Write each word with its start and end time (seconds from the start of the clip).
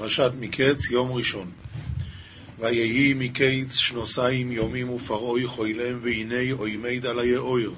פרשת 0.00 0.32
מקץ, 0.40 0.90
יום 0.90 1.12
ראשון. 1.12 1.50
ויהי 2.58 3.14
מקץ 3.14 3.76
שנוסיים 3.76 4.52
יומים 4.52 4.90
ופרעוי 4.90 5.46
חוילם 5.46 5.98
והנה 6.02 6.52
אוימד 6.52 7.06
על 7.06 7.18
היאויר. 7.18 7.72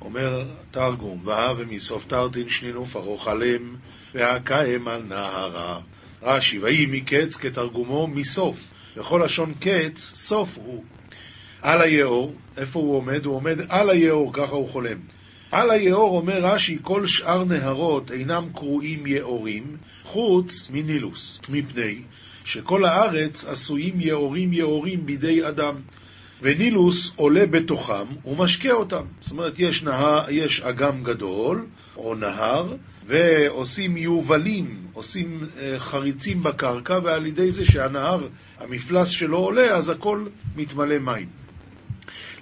אומר 0.00 0.44
תרגום, 0.70 1.20
והא 1.24 1.54
ומסוף 1.56 2.04
תרתין 2.06 2.48
שנינו 2.48 2.86
פרעה 2.86 3.18
חלם, 3.18 3.76
והקאם 4.14 4.88
על 4.88 5.02
נהרה. 5.02 5.80
רש"י, 6.22 6.58
ויהי 6.58 6.86
מקץ 6.86 7.36
כתרגומו 7.36 8.06
מסוף. 8.06 8.68
בכל 8.96 9.22
לשון 9.24 9.54
קץ, 9.60 9.98
סוף 9.98 10.58
הוא. 10.58 10.84
על 11.62 11.82
היאור, 11.82 12.34
איפה 12.56 12.78
הוא 12.78 12.96
עומד? 12.96 13.24
הוא 13.24 13.34
עומד 13.34 13.58
על 13.68 13.90
היאור, 13.90 14.32
ככה 14.32 14.52
הוא 14.52 14.68
חולם. 14.68 14.98
על 15.50 15.70
היאור 15.70 16.16
אומר 16.16 16.44
רש"י, 16.44 16.78
כל 16.82 17.06
שאר 17.06 17.44
נהרות 17.44 18.10
אינם 18.10 18.48
קרויים 18.54 19.06
יאורים, 19.06 19.76
חוץ 20.02 20.70
מנילוס, 20.70 21.40
מפני 21.48 21.98
שכל 22.44 22.84
הארץ 22.84 23.44
עשויים 23.44 24.00
יאורים 24.00 24.52
יאורים 24.52 25.06
בידי 25.06 25.48
אדם. 25.48 25.74
ונילוס 26.42 27.12
עולה 27.16 27.46
בתוכם 27.46 28.04
ומשקה 28.24 28.72
אותם. 28.72 29.04
זאת 29.20 29.30
אומרת, 29.30 29.58
יש, 29.58 29.82
נהר, 29.82 30.30
יש 30.30 30.60
אגם 30.60 31.04
גדול, 31.04 31.66
או 31.96 32.14
נהר, 32.14 32.74
ועושים 33.06 33.96
יובלים, 33.96 34.76
עושים 34.92 35.40
uh, 35.40 35.78
חריצים 35.78 36.42
בקרקע, 36.42 36.98
ועל 37.04 37.26
ידי 37.26 37.50
זה 37.50 37.66
שהנהר, 37.66 38.28
המפלס 38.58 39.08
שלו 39.08 39.38
עולה, 39.38 39.74
אז 39.74 39.90
הכל 39.90 40.26
מתמלא 40.56 40.98
מים. 40.98 41.45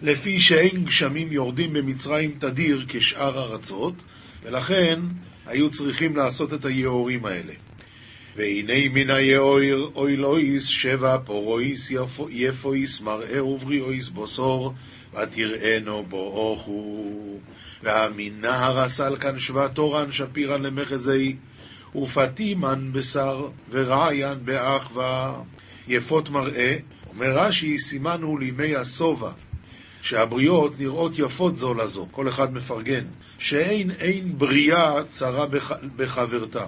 לפי 0.03 0.41
שאין 0.41 0.85
גשמים 0.85 1.33
יורדים 1.33 1.73
במצרים 1.73 2.35
תדיר 2.39 2.85
כשאר 2.89 3.43
ארצות, 3.43 3.95
ולכן 4.43 5.01
היו 5.47 5.71
צריכים 5.71 6.17
לעשות 6.17 6.55
את 6.55 6.65
היאורים 6.65 7.27
האלה. 7.27 7.53
והנה 8.37 8.89
מן 8.93 9.11
היאויר 9.11 9.91
אוילויס 9.95 10.67
שבע 10.67 11.19
פורואיס 11.25 11.93
יפויס 12.31 13.01
מראה 13.01 13.45
ובריאויס 13.45 14.09
בוסור 14.09 14.75
ותראינו 15.13 16.05
בואוכו 16.09 17.39
והמן 17.83 18.41
נהר 18.41 18.79
הסלקן 18.79 19.39
שווה 19.39 19.69
תורן 19.69 20.13
שפירן 20.13 20.63
למחזי 20.63 21.37
ופתימן 21.95 22.91
בשר 22.93 23.49
ורעיין 23.71 24.39
באחווה. 24.45 25.43
יפות 25.89 26.29
מראה 26.29 26.77
אומר 27.09 27.39
רש"י 27.39 27.79
סימן 27.79 28.23
הוא 28.23 28.41
לימי 28.41 28.77
השובע 28.77 29.31
שהבריות 30.05 30.81
נראות 30.81 31.19
יפות 31.19 31.57
זו 31.57 31.75
לזו, 31.75 32.07
כל 32.11 32.29
אחד 32.29 32.55
מפרגן, 32.55 33.05
שאין 33.39 33.91
אין 33.91 34.39
בריאה 34.39 35.05
צרה 35.11 35.47
בח, 35.47 35.73
בחברתה. 35.97 36.67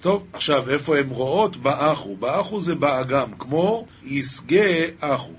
טוב, 0.00 0.26
עכשיו, 0.32 0.70
איפה 0.70 0.98
הן 0.98 1.08
רואות? 1.08 1.56
באחו. 1.56 2.16
באחו 2.16 2.60
זה 2.60 2.74
באגם, 2.74 3.32
כמו 3.38 3.86
יסגה 4.04 4.84
אחו. 5.00 5.32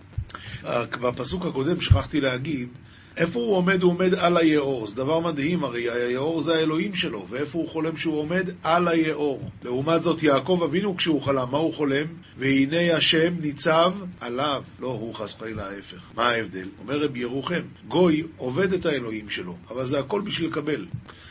בפסוק 1.01 1.45
הקודם 1.45 1.81
שכחתי 1.81 2.21
להגיד, 2.21 2.69
איפה 3.17 3.39
הוא 3.39 3.55
עומד? 3.55 3.81
הוא 3.81 3.91
עומד 3.91 4.13
על 4.13 4.37
היאור. 4.37 4.87
זה 4.87 4.95
דבר 4.95 5.19
מדהים, 5.19 5.63
הרי 5.63 5.89
היאור 5.91 6.41
זה 6.41 6.55
האלוהים 6.55 6.95
שלו, 6.95 7.25
ואיפה 7.29 7.59
הוא 7.59 7.69
חולם 7.69 7.97
שהוא 7.97 8.19
עומד? 8.19 8.49
על 8.63 8.87
היאור. 8.87 9.49
לעומת 9.63 10.01
זאת, 10.01 10.23
יעקב 10.23 10.59
אבינו 10.63 10.97
כשהוא 10.97 11.21
חלם, 11.21 11.47
מה 11.51 11.57
הוא 11.57 11.73
חולם? 11.73 12.05
והנה 12.37 12.97
השם 12.97 13.33
ניצב 13.39 13.93
עליו. 14.19 14.63
לא, 14.79 14.87
הוא 14.87 15.15
חס 15.15 15.35
וחלילה 15.35 15.69
ההפך. 15.69 16.11
מה 16.15 16.29
ההבדל? 16.29 16.67
אומר 16.79 17.03
רבי 17.03 17.19
ירוחם, 17.19 17.61
גוי 17.87 18.23
עובד 18.37 18.73
את 18.73 18.85
האלוהים 18.85 19.29
שלו, 19.29 19.55
אבל 19.69 19.85
זה 19.85 19.99
הכל 19.99 20.21
בשביל 20.21 20.49
לקבל. 20.49 20.85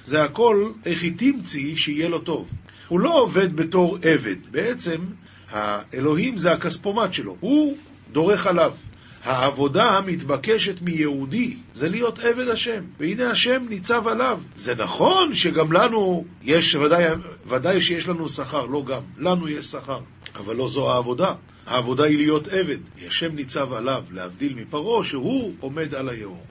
זה 0.04 0.22
הכל 0.24 0.70
איך 0.86 1.02
היא 1.02 1.12
תמצי 1.16 1.76
שיהיה 1.76 2.08
לו 2.08 2.18
טוב. 2.18 2.48
הוא 2.88 3.00
לא 3.00 3.22
עובד 3.22 3.56
בתור 3.56 3.98
עבד. 4.02 4.36
בעצם, 4.50 5.00
האלוהים 5.50 6.38
זה 6.38 6.52
הכספומט 6.52 7.12
שלו. 7.12 7.36
הוא 7.40 7.76
דורך 8.12 8.46
עליו. 8.46 8.72
העבודה 9.24 9.84
המתבקשת 9.84 10.82
מיהודי 10.82 11.56
זה 11.74 11.88
להיות 11.88 12.18
עבד 12.18 12.48
השם, 12.48 12.84
והנה 12.98 13.30
השם 13.30 13.66
ניצב 13.68 14.06
עליו. 14.06 14.40
זה 14.54 14.74
נכון 14.74 15.34
שגם 15.34 15.72
לנו 15.72 16.24
יש, 16.42 16.74
ודאי, 16.74 17.04
ודאי 17.46 17.82
שיש 17.82 18.08
לנו 18.08 18.28
שכר, 18.28 18.66
לא 18.66 18.84
גם, 18.84 19.02
לנו 19.18 19.48
יש 19.48 19.64
שכר, 19.64 20.00
אבל 20.36 20.56
לא 20.56 20.68
זו 20.68 20.92
העבודה. 20.92 21.34
העבודה 21.66 22.04
היא 22.04 22.18
להיות 22.18 22.48
עבד. 22.48 22.78
השם 23.06 23.34
ניצב 23.34 23.72
עליו, 23.72 24.02
להבדיל 24.10 24.54
מפרעה, 24.54 25.04
שהוא 25.04 25.52
עומד 25.60 25.94
על 25.94 26.08
היאור. 26.08 26.44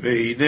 והנה 0.00 0.44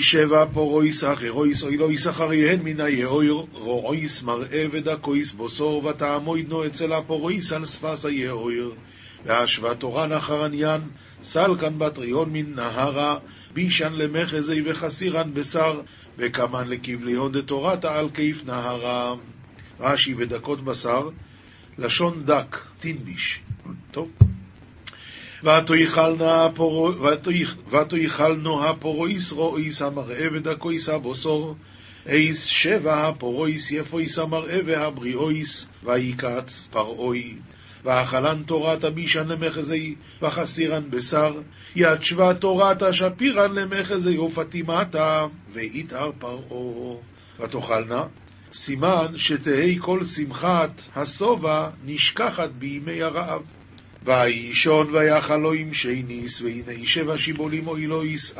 שבע 0.00 0.44
פורויס 0.52 1.04
אחרויס 1.04 1.64
אוי 1.64 1.76
לא 1.76 1.92
ישכר 1.92 2.32
יהן 2.32 2.60
מן 2.62 2.80
היאור 2.80 3.48
רועיס 3.52 4.22
מראה 4.22 4.64
ודקויס 4.70 5.32
בוסור 5.32 5.84
ותעמוידנו 5.84 6.66
אצל 6.66 6.92
הפורויס 6.92 7.52
על 7.52 7.64
שפס 7.64 8.04
והשווה 9.24 9.74
תורן 9.74 10.12
אחרניין 10.12 10.80
סלקן 11.22 11.78
בטריון 11.78 12.32
מן 12.32 12.54
נהרה 12.54 13.18
בישן 13.52 13.92
למחזי 13.92 14.62
וחסירן 14.64 15.34
בשר 15.34 15.80
וקמן 16.18 16.68
לכבליהון 16.68 17.32
דתורתא 17.32 17.86
על 17.86 18.10
כיף 18.14 18.44
נהרה 18.46 19.14
רש"י 19.80 20.14
ודקות 20.14 20.64
בשר 20.64 21.08
לשון 21.78 22.24
דק, 22.24 22.56
תינביש. 22.80 23.40
טוב. 23.90 24.10
ותאכלנו 27.72 28.64
הפורואיס 28.64 29.32
רואיס 29.32 29.82
המראה 29.82 30.26
ודקויס 30.32 30.88
הבוסור 30.88 31.54
איס 32.06 32.44
שבע 32.44 33.08
הפורואיס 33.08 33.70
יפויס 33.70 34.18
המראה 34.18 34.58
והבריאויס 34.66 35.68
ויקץ 35.84 36.68
פרעוי 36.70 37.36
ואכלן 37.84 38.42
תורת 38.46 38.84
הבישן 38.84 39.28
למחזי 39.28 39.94
וחסירן 40.22 40.90
בשר. 40.90 41.40
יד 41.76 42.02
שווה 42.02 42.34
תורת 42.34 42.82
השפירן 42.82 43.52
למחזי 43.52 44.18
ופטימתה 44.18 45.26
ויתהר 45.52 46.10
פרעו 46.18 47.00
ותאכלנה? 47.40 48.04
סימן 48.52 49.06
שתהי 49.16 49.78
כל 49.80 50.04
שמחת 50.04 50.82
השובע 50.96 51.68
נשכחת 51.84 52.50
בימי 52.50 53.02
הרעב. 53.02 53.42
וישון 54.04 54.94
ויחל 54.94 55.40
עם 55.58 55.74
שניס, 55.74 56.42
והנה 56.42 56.86
שבע 56.86 57.18
שיבולים 57.18 57.68
אוילויס 57.68 58.34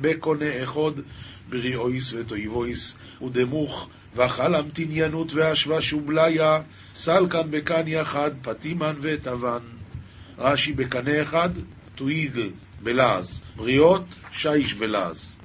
בקונה 0.00 0.62
אחד, 0.62 1.00
בריאויס 1.48 2.12
ותויבויס, 2.12 2.96
ודמוך, 3.26 3.88
ואכל 4.16 4.54
המתניינות 4.54 5.32
והשווה 5.32 5.82
שובליה, 5.82 6.60
סלקן 6.98 7.50
בקן 7.50 7.88
יחד, 7.88 8.30
פטימן 8.42 8.94
וטבן. 9.00 9.58
רש"י 10.38 10.72
בקנה 10.72 11.22
אחד, 11.22 11.48
טוידל 11.94 12.50
בלעז, 12.82 13.40
בריאות, 13.56 14.04
שיש 14.32 14.74
בלעז. 14.74 15.36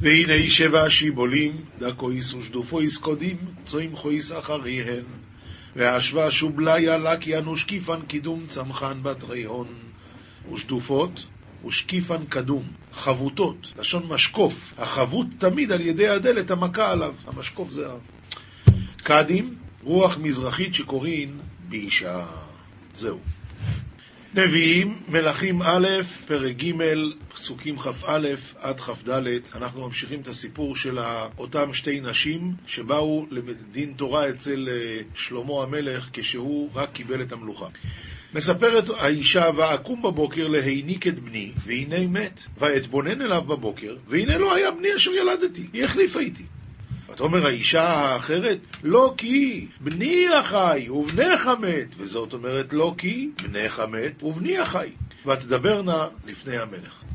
והנה 0.00 0.48
שבע 0.48 0.90
שיבולים, 0.90 1.64
דקויס 1.78 2.34
ושדופויס 2.34 2.98
קודים, 2.98 3.36
צוים 3.66 3.96
חויס 3.96 4.32
אחריהן. 4.32 5.04
והשווה 5.76 6.30
שובליה 6.30 6.98
לקיה 6.98 7.48
ושקיפן 7.48 8.00
קידום 8.06 8.46
צמחן 8.46 9.02
בת 9.02 9.24
ריהון 9.24 9.68
ושטופות 10.52 11.26
ושקיפן 11.66 12.24
קדום, 12.28 12.62
חבוטות, 12.92 13.72
לשון 13.78 14.06
משקוף, 14.08 14.74
החבוט 14.78 15.26
תמיד 15.38 15.72
על 15.72 15.80
ידי 15.80 16.08
הדלת 16.08 16.50
המכה 16.50 16.90
עליו, 16.90 17.14
המשקוף 17.26 17.70
זה 17.70 17.86
ה... 17.88 17.94
קדים, 18.96 19.65
רוח 19.86 20.18
מזרחית 20.18 20.74
שקוראים 20.74 21.38
באישה. 21.68 22.26
זהו. 22.94 23.18
נביאים, 24.34 25.02
מלכים 25.08 25.62
א', 25.62 25.88
פרק 26.26 26.56
ג', 26.56 26.72
פסוקים 27.34 27.78
כ"א 27.78 28.28
עד 28.60 28.80
כ"ד, 28.80 29.10
אנחנו 29.54 29.84
ממשיכים 29.84 30.20
את 30.20 30.28
הסיפור 30.28 30.76
של 30.76 30.98
אותם 31.38 31.72
שתי 31.72 32.00
נשים 32.00 32.54
שבאו 32.66 33.26
לדין 33.30 33.92
תורה 33.96 34.28
אצל 34.28 34.68
אה, 34.70 35.00
שלמה 35.14 35.62
המלך 35.62 36.08
כשהוא 36.12 36.70
רק 36.74 36.92
קיבל 36.92 37.22
את 37.22 37.32
המלוכה. 37.32 37.66
מספרת 38.34 38.84
האישה, 38.98 39.50
ואקום 39.56 40.02
בבוקר 40.02 40.48
להיניק 40.48 41.06
את 41.06 41.18
בני, 41.18 41.52
והנה 41.66 42.06
מת. 42.06 42.40
ואתבונן 42.58 43.22
אליו 43.22 43.42
בבוקר, 43.42 43.96
והנה 44.08 44.38
לא 44.38 44.54
היה 44.54 44.70
בני 44.70 44.96
אשר 44.96 45.10
ילדתי, 45.10 45.66
היא 45.72 45.84
החליפה 45.84 46.20
איתי. 46.20 46.44
ותאמר 47.16 47.46
האישה 47.46 47.82
האחרת, 47.82 48.58
לא 48.82 49.14
כי 49.16 49.66
בני 49.80 50.28
החי 50.28 50.88
ובנך 50.90 51.50
מת, 51.60 51.94
וזאת 51.98 52.32
אומרת 52.32 52.72
לא 52.72 52.94
כי 52.98 53.30
בנך 53.42 53.80
מת 53.80 54.22
ובני 54.22 54.58
החי. 54.58 54.90
ותדברנה 55.26 56.08
לפני 56.26 56.58
המלך. 56.58 57.05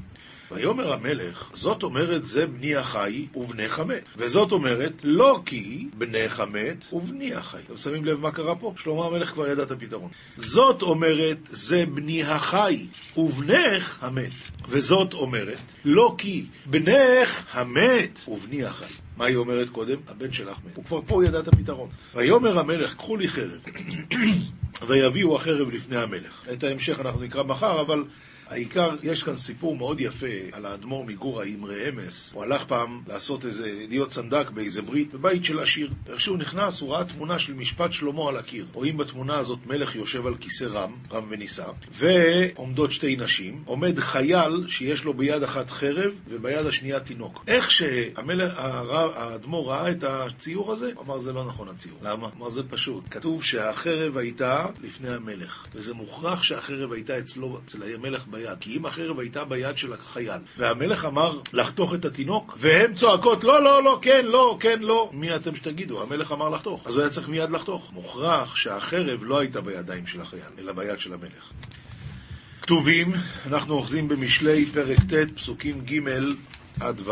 ויאמר 0.51 0.93
המלך, 0.93 1.51
זאת 1.53 1.83
אומרת 1.83 2.25
זה 2.25 2.47
בני 2.47 2.75
החי 2.75 3.27
ובנך 3.35 3.79
המת. 3.79 4.03
וזאת 4.17 4.51
אומרת, 4.51 5.01
לא 5.03 5.39
כי 5.45 5.87
בנך 5.97 6.39
המת 6.39 6.85
ובני 6.93 7.33
החי. 7.33 7.57
אתם 7.65 7.77
שמים 7.77 8.05
לב 8.05 8.19
מה 8.19 8.31
קרה 8.31 8.55
פה? 8.55 8.73
שלמה 8.77 9.05
המלך 9.05 9.29
כבר 9.29 9.47
ידע 9.47 9.63
את 9.63 9.71
הפתרון. 9.71 10.09
זאת 10.35 10.81
אומרת, 10.81 11.37
זה 11.49 11.85
בני 11.85 12.23
החי 12.23 12.87
ובנך 13.17 14.03
המת. 14.03 14.31
וזאת 14.69 15.13
אומרת, 15.13 15.61
לא 15.85 16.15
כי 16.17 16.45
בנך 16.65 17.45
המת 17.51 18.19
ובני 18.27 18.63
החי. 18.63 18.93
מה 19.17 19.25
היא 19.25 19.35
אומרת 19.35 19.69
קודם? 19.69 19.97
הבן 20.07 20.31
שלך 20.31 20.57
מת. 20.65 20.75
הוא 20.75 20.85
כבר 20.85 21.01
פה 21.07 21.25
ידע 21.25 21.39
את 21.39 21.47
הפתרון. 21.47 21.89
ויאמר 22.15 22.59
המלך, 22.59 22.95
קחו 22.95 23.17
לי 23.17 23.27
חרב, 23.27 23.59
ויביאו 24.87 25.35
החרב 25.35 25.69
לפני 25.69 25.97
המלך. 25.97 26.47
את 26.53 26.63
ההמשך 26.63 26.99
אנחנו 26.99 27.21
נקרא 27.21 27.43
מחר, 27.43 27.81
אבל 27.81 28.03
העיקר, 28.51 28.95
יש 29.03 29.23
כאן 29.23 29.35
סיפור 29.35 29.77
מאוד 29.77 30.01
יפה 30.01 30.27
על 30.51 30.65
האדמו"ר 30.65 31.05
מגורה 31.05 31.45
עם 31.45 31.65
אמס. 31.65 32.33
הוא 32.33 32.43
הלך 32.43 32.65
פעם 32.65 33.01
לעשות 33.07 33.45
איזה, 33.45 33.73
להיות 33.89 34.11
סנדק 34.11 34.49
באיזה 34.49 34.81
ברית, 34.81 35.13
בבית 35.13 35.45
של 35.45 35.59
עשיר. 35.59 35.91
איך 36.09 36.21
שהוא 36.21 36.37
נכנס, 36.37 36.81
הוא 36.81 36.93
ראה 36.93 37.05
תמונה 37.05 37.39
של 37.39 37.53
משפט 37.53 37.93
שלמה 37.93 38.29
על 38.29 38.37
הקיר. 38.37 38.67
רואים 38.73 38.97
בתמונה 38.97 39.37
הזאת 39.37 39.59
מלך 39.67 39.95
יושב 39.95 40.27
על 40.27 40.35
כיסא 40.35 40.63
רם, 40.63 40.91
רם 41.11 41.27
ונישא, 41.29 41.65
ועומדות 41.91 42.91
שתי 42.91 43.15
נשים. 43.15 43.63
עומד 43.65 43.99
חייל 43.99 44.67
שיש 44.67 45.03
לו 45.03 45.13
ביד 45.13 45.43
אחת 45.43 45.69
חרב 45.69 46.11
וביד 46.27 46.65
השנייה 46.65 46.99
תינוק. 46.99 47.43
איך 47.47 47.71
שהאדמו"ר 47.71 49.71
ראה 49.71 49.91
את 49.91 50.03
הציור 50.03 50.71
הזה, 50.71 50.91
הוא 50.95 51.03
אמר 51.03 51.19
זה 51.19 51.33
לא 51.33 51.45
נכון 51.45 51.69
הציור. 51.69 51.97
למה? 52.01 52.29
אמר 52.37 52.49
זה 52.49 52.63
פשוט. 52.63 53.03
כתוב 53.11 53.43
שהחרב 53.43 54.17
הייתה 54.17 54.65
לפני 54.81 55.09
המלך, 55.09 55.67
וזה 55.75 55.93
מוכרח 55.93 56.43
שהחרב 56.43 56.93
הייתה 56.93 57.19
אצלו, 57.19 57.59
אצל 57.65 57.83
המלך 57.83 58.27
ביד. 58.27 58.40
ביד, 58.41 58.59
כי 58.59 58.77
אם 58.77 58.85
החרב 58.85 59.19
הייתה 59.19 59.45
ביד 59.45 59.77
של 59.77 59.93
החייל, 59.93 60.41
והמלך 60.57 61.05
אמר 61.05 61.39
לחתוך 61.53 61.93
את 61.93 62.05
התינוק, 62.05 62.57
והן 62.59 62.95
צועקות 62.95 63.43
לא, 63.43 63.63
לא, 63.63 63.83
לא, 63.83 63.99
כן, 64.01 64.25
לא, 64.25 64.57
כן, 64.59 64.79
לא, 64.79 65.09
מי 65.13 65.35
אתם 65.35 65.55
שתגידו? 65.55 66.01
המלך 66.01 66.31
אמר 66.31 66.49
לחתוך, 66.49 66.87
אז 66.87 66.93
הוא 66.93 67.01
היה 67.01 67.09
צריך 67.09 67.29
מיד 67.29 67.51
לחתוך. 67.51 67.91
מוכרח 67.93 68.55
שהחרב 68.55 69.23
לא 69.23 69.39
הייתה 69.39 69.61
בידיים 69.61 70.07
של 70.07 70.21
החייל, 70.21 70.43
אלא 70.59 70.73
ביד 70.73 70.99
של 70.99 71.13
המלך. 71.13 71.51
כתובים, 72.61 73.13
אנחנו 73.47 73.73
אוחזים 73.73 74.07
במשלי 74.07 74.65
פרק 74.65 74.99
ט', 74.99 75.35
פסוקים 75.35 75.81
ג' 75.85 75.99
עד 76.79 77.01
ו'. 77.07 77.11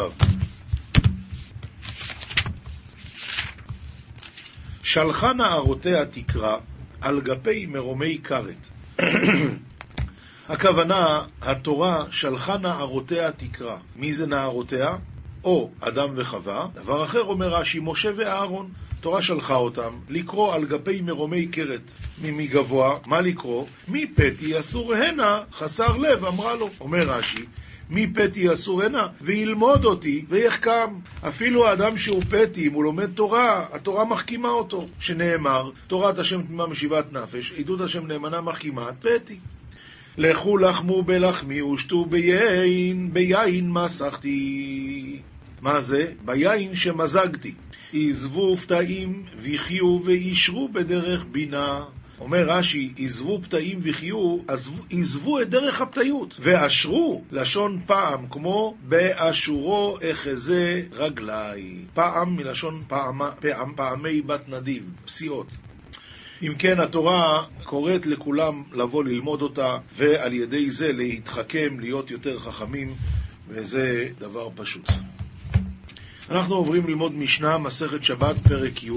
שלחה 4.83 5.33
נערותיה 5.33 6.05
תקרא 6.05 6.57
על 7.01 7.21
גפי 7.21 7.65
מרומי 7.65 8.17
כרת. 8.23 8.67
הכוונה, 10.49 11.21
התורה 11.41 12.05
שלחה 12.11 12.57
נערותיה 12.57 13.31
תקרא. 13.31 13.75
מי 13.95 14.13
זה 14.13 14.27
נערותיה? 14.27 14.87
או 15.43 15.71
אדם 15.79 16.09
וחווה. 16.15 16.67
דבר 16.73 17.03
אחר 17.03 17.23
אומר 17.23 17.47
רש"י, 17.47 17.79
משה 17.83 18.09
ואהרון. 18.15 18.69
תורה 19.01 19.21
שלחה 19.21 19.55
אותם 19.55 19.93
לקרוא 20.09 20.53
על 20.53 20.65
גפי 20.65 21.01
מרומי 21.01 21.47
קרת 21.47 21.81
ממגבוה, 22.21 22.97
מה 23.05 23.21
לקרוא? 23.21 23.65
מי 23.87 24.07
פתי 24.07 24.59
אסור 24.59 24.93
הנה, 24.93 25.39
חסר 25.53 25.97
לב, 25.97 26.25
אמרה 26.25 26.55
לו. 26.55 26.69
אומר 26.81 27.09
רש"י, 27.09 27.45
מי 27.89 28.07
פתי 28.13 28.53
אסור 28.53 28.83
הנה, 28.83 29.07
וילמוד 29.21 29.85
אותי 29.85 30.25
ויחכם. 30.29 30.93
אפילו 31.27 31.67
האדם 31.67 31.97
שהוא 31.97 32.23
פתי, 32.29 32.67
אם 32.67 32.73
הוא 32.73 32.83
לומד 32.83 33.09
תורה, 33.13 33.65
התורה 33.71 34.05
מחכימה 34.05 34.49
אותו. 34.49 34.87
שנאמר, 34.99 35.71
תורת 35.87 36.19
השם 36.19 36.41
תמימה 36.43 36.67
משיבת 36.67 37.13
נפש, 37.13 37.53
עדות 37.57 37.81
השם 37.81 38.07
נאמנה 38.07 38.41
מחכימה, 38.41 38.89
פתי. 38.99 39.39
לכו 40.21 40.57
לחמו 40.57 41.03
בלחמי 41.03 41.61
ושתו 41.61 42.05
ביין, 42.05 43.13
ביין 43.13 43.71
מסכתי. 43.71 45.19
מה 45.61 45.81
זה? 45.81 46.11
ביין 46.25 46.75
שמזגתי. 46.75 47.53
עזבו 47.93 48.55
פתאים 48.55 49.25
וחיו 49.41 49.99
וישרו 50.05 50.69
בדרך 50.69 51.25
בינה. 51.31 51.85
אומר 52.19 52.49
רש"י, 52.49 52.93
עזבו 52.97 53.41
פתאים 53.41 53.79
וחיו, 53.83 54.37
עזבו 54.91 55.41
את 55.41 55.49
דרך 55.49 55.81
הפתיות, 55.81 56.35
ואשרו, 56.39 57.23
לשון 57.31 57.79
פעם, 57.85 58.25
כמו 58.29 58.75
באשורו 58.81 59.97
אחזה 60.11 60.81
רגלי. 60.91 61.85
פעם 61.93 62.35
מלשון 62.35 62.83
פעם, 62.87 63.19
פעם, 63.39 63.73
פעמי 63.75 64.21
בת 64.21 64.49
נדיב, 64.49 64.83
פסיעות. 65.05 65.47
אם 66.41 66.53
כן, 66.59 66.79
התורה 66.79 67.43
קוראת 67.63 68.05
לכולם 68.05 68.63
לבוא 68.73 69.03
ללמוד 69.03 69.41
אותה, 69.41 69.77
ועל 69.95 70.33
ידי 70.33 70.69
זה 70.69 70.91
להתחכם, 70.91 71.79
להיות 71.79 72.11
יותר 72.11 72.39
חכמים, 72.39 72.95
וזה 73.47 74.07
דבר 74.19 74.49
פשוט. 74.55 74.89
אנחנו 76.29 76.55
עוברים 76.55 76.87
ללמוד 76.87 77.13
משנה, 77.15 77.57
מסכת 77.57 78.03
שבת, 78.03 78.35
פרק 78.47 78.83
י', 78.83 78.91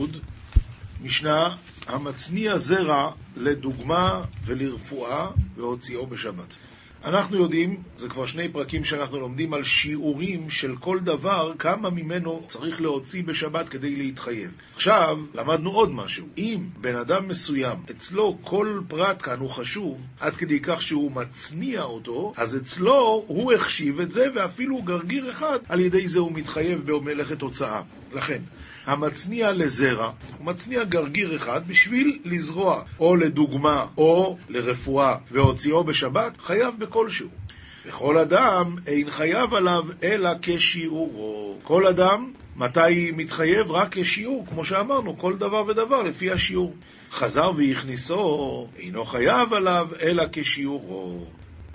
משנה 1.02 1.56
המצניע 1.86 2.58
זרע 2.58 3.10
לדוגמה 3.36 4.22
ולרפואה 4.44 5.26
והוציאו 5.56 6.06
בשבת. 6.06 6.54
אנחנו 7.04 7.36
יודעים, 7.36 7.82
זה 7.96 8.08
כבר 8.08 8.26
שני 8.26 8.48
פרקים 8.48 8.84
שאנחנו 8.84 9.20
לומדים 9.20 9.54
על 9.54 9.64
שיעורים 9.64 10.50
של 10.50 10.76
כל 10.76 10.98
דבר, 11.00 11.52
כמה 11.58 11.90
ממנו 11.90 12.44
צריך 12.46 12.80
להוציא 12.80 13.22
בשבת 13.24 13.68
כדי 13.68 13.96
להתחייב. 13.96 14.50
עכשיו, 14.74 15.18
למדנו 15.34 15.70
עוד 15.70 15.90
משהו. 15.92 16.26
אם 16.38 16.68
בן 16.80 16.96
אדם 16.96 17.28
מסוים, 17.28 17.78
אצלו 17.90 18.38
כל 18.42 18.80
פרט 18.88 19.22
כאן 19.22 19.38
הוא 19.38 19.50
חשוב, 19.50 20.00
עד 20.20 20.36
כדי 20.36 20.60
כך 20.60 20.82
שהוא 20.82 21.12
מצניע 21.12 21.82
אותו, 21.82 22.32
אז 22.36 22.56
אצלו 22.56 23.24
הוא 23.26 23.52
החשיב 23.52 24.00
את 24.00 24.12
זה, 24.12 24.26
ואפילו 24.34 24.82
גרגיר 24.82 25.30
אחד, 25.30 25.58
על 25.68 25.80
ידי 25.80 26.08
זה 26.08 26.20
הוא 26.20 26.32
מתחייב 26.32 26.92
במלאכת 26.92 27.42
הוצאה. 27.42 27.82
לכן, 28.12 28.42
המצניע 28.86 29.52
לזרע, 29.52 30.12
הוא 30.38 30.46
מצניע 30.46 30.84
גרגיר 30.84 31.36
אחד 31.36 31.68
בשביל 31.68 32.18
לזרוע, 32.24 32.82
או 33.00 33.16
לדוגמה, 33.16 33.86
או 33.96 34.36
לרפואה, 34.48 35.16
והוציאו 35.30 35.84
בשבת, 35.84 36.40
חייב 36.40 36.74
בכלשהו. 36.78 37.28
וכל 37.86 38.18
אדם 38.18 38.76
אין 38.86 39.10
חייב 39.10 39.54
עליו 39.54 39.84
אלא 40.02 40.30
כשיעורו. 40.42 41.58
כל 41.62 41.86
אדם, 41.86 42.32
מתי 42.56 43.10
מתחייב? 43.16 43.70
רק 43.70 43.98
כשיעור, 43.98 44.46
כמו 44.46 44.64
שאמרנו, 44.64 45.18
כל 45.18 45.36
דבר 45.36 45.64
ודבר 45.68 46.02
לפי 46.02 46.30
השיעור. 46.30 46.74
חזר 47.10 47.50
והכניסו, 47.56 48.68
אינו 48.76 49.04
חייב 49.04 49.54
עליו 49.54 49.88
אלא 50.00 50.24
כשיעורו. 50.32 51.26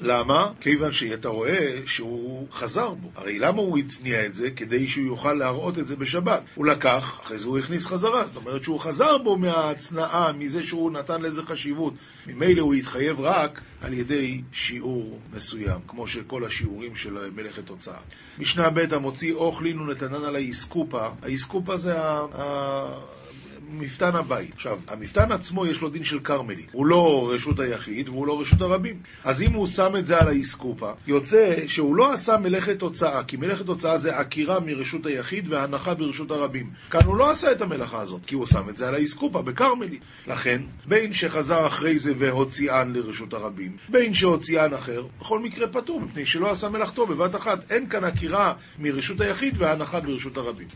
למה? 0.01 0.51
כיוון 0.61 0.91
שאתה 0.91 1.29
רואה 1.29 1.81
שהוא 1.85 2.47
חזר 2.51 2.89
בו. 2.89 3.11
הרי 3.15 3.39
למה 3.39 3.61
הוא 3.61 3.77
הצניע 3.77 4.25
את 4.25 4.35
זה? 4.35 4.51
כדי 4.51 4.87
שהוא 4.87 5.05
יוכל 5.05 5.33
להראות 5.33 5.79
את 5.79 5.87
זה 5.87 5.95
בשבת. 5.95 6.43
הוא 6.55 6.65
לקח, 6.65 7.19
אחרי 7.23 7.37
זה 7.37 7.47
הוא 7.47 7.59
הכניס 7.59 7.87
חזרה. 7.87 8.25
זאת 8.25 8.35
אומרת 8.35 8.63
שהוא 8.63 8.79
חזר 8.79 9.17
בו 9.17 9.37
מההצנעה, 9.37 10.31
מזה 10.33 10.63
שהוא 10.63 10.91
נתן 10.91 11.21
לזה 11.21 11.41
חשיבות. 11.43 11.93
ממילא 12.27 12.61
הוא 12.61 12.73
התחייב 12.73 13.19
רק 13.19 13.61
על 13.81 13.93
ידי 13.93 14.41
שיעור 14.51 15.19
מסוים, 15.33 15.79
כמו 15.87 16.07
שכל 16.07 16.45
השיעורים 16.45 16.95
של 16.95 17.29
מלאכת 17.35 17.69
הוצאה. 17.69 17.99
משנה 18.39 18.69
ב' 18.69 18.93
המוציא 18.93 19.33
אוכלין 19.33 19.79
ונתנן 19.79 20.23
על 20.23 20.35
האיסקופה. 20.35 21.07
האיסקופה 21.21 21.77
זה 21.77 22.01
ה... 22.01 22.25
מפתן 23.69 24.15
הבית. 24.15 24.53
עכשיו, 24.53 24.79
המפתן 24.87 25.31
עצמו 25.31 25.65
יש 25.65 25.81
לו 25.81 25.89
דין 25.89 26.03
של 26.03 26.19
כרמלית. 26.19 26.71
הוא 26.73 26.85
לא 26.85 27.29
רשות 27.33 27.59
היחיד 27.59 28.09
והוא 28.09 28.27
לא 28.27 28.41
רשות 28.41 28.61
הרבים. 28.61 28.99
אז 29.23 29.41
אם 29.41 29.53
הוא 29.53 29.67
שם 29.67 29.95
את 29.99 30.05
זה 30.05 30.19
על 30.19 30.27
האיסקופה, 30.27 30.91
יוצא 31.07 31.55
שהוא 31.67 31.95
לא 31.95 32.13
עשה 32.13 32.37
מלאכת 32.37 32.81
הוצאה, 32.81 33.23
כי 33.23 33.37
מלאכת 33.37 33.67
הוצאה 33.67 33.97
זה 33.97 34.17
עקירה 34.17 34.59
מרשות 34.59 35.05
היחיד 35.05 35.53
והנחה 35.53 35.93
ברשות 35.93 36.31
הרבים. 36.31 36.69
כאן 36.89 37.01
הוא 37.05 37.17
לא 37.17 37.29
עשה 37.29 37.51
את 37.51 37.61
המלאכה 37.61 38.01
הזאת, 38.01 38.25
כי 38.25 38.35
הוא 38.35 38.45
שם 38.45 38.69
את 38.69 38.77
זה 38.77 38.87
על 38.87 38.93
האיסקופה, 38.93 39.41
בכרמלית. 39.41 40.01
לכן, 40.27 40.61
בין 40.85 41.13
שחזר 41.13 41.67
אחרי 41.67 41.97
זה 41.97 42.13
והוציאן 42.17 42.93
לרשות 42.93 43.33
הרבים, 43.33 43.77
בין 43.89 44.13
שהוציאן 44.13 44.73
אחר, 44.73 45.05
בכל 45.19 45.39
מקרה 45.39 45.67
פטור, 45.67 46.01
מפני 46.01 46.25
שלא 46.25 46.51
עשה 46.51 46.69
מלאכתו 46.69 47.07
בבת 47.07 47.35
אחת. 47.35 47.71
אין 47.71 47.89
כאן 47.89 48.03
עקירה 48.03 48.53
מרשות 48.79 49.21
היחיד 49.21 49.53
והנחה 49.57 49.99
ברשות 49.99 50.37
הרבים. 50.37 50.67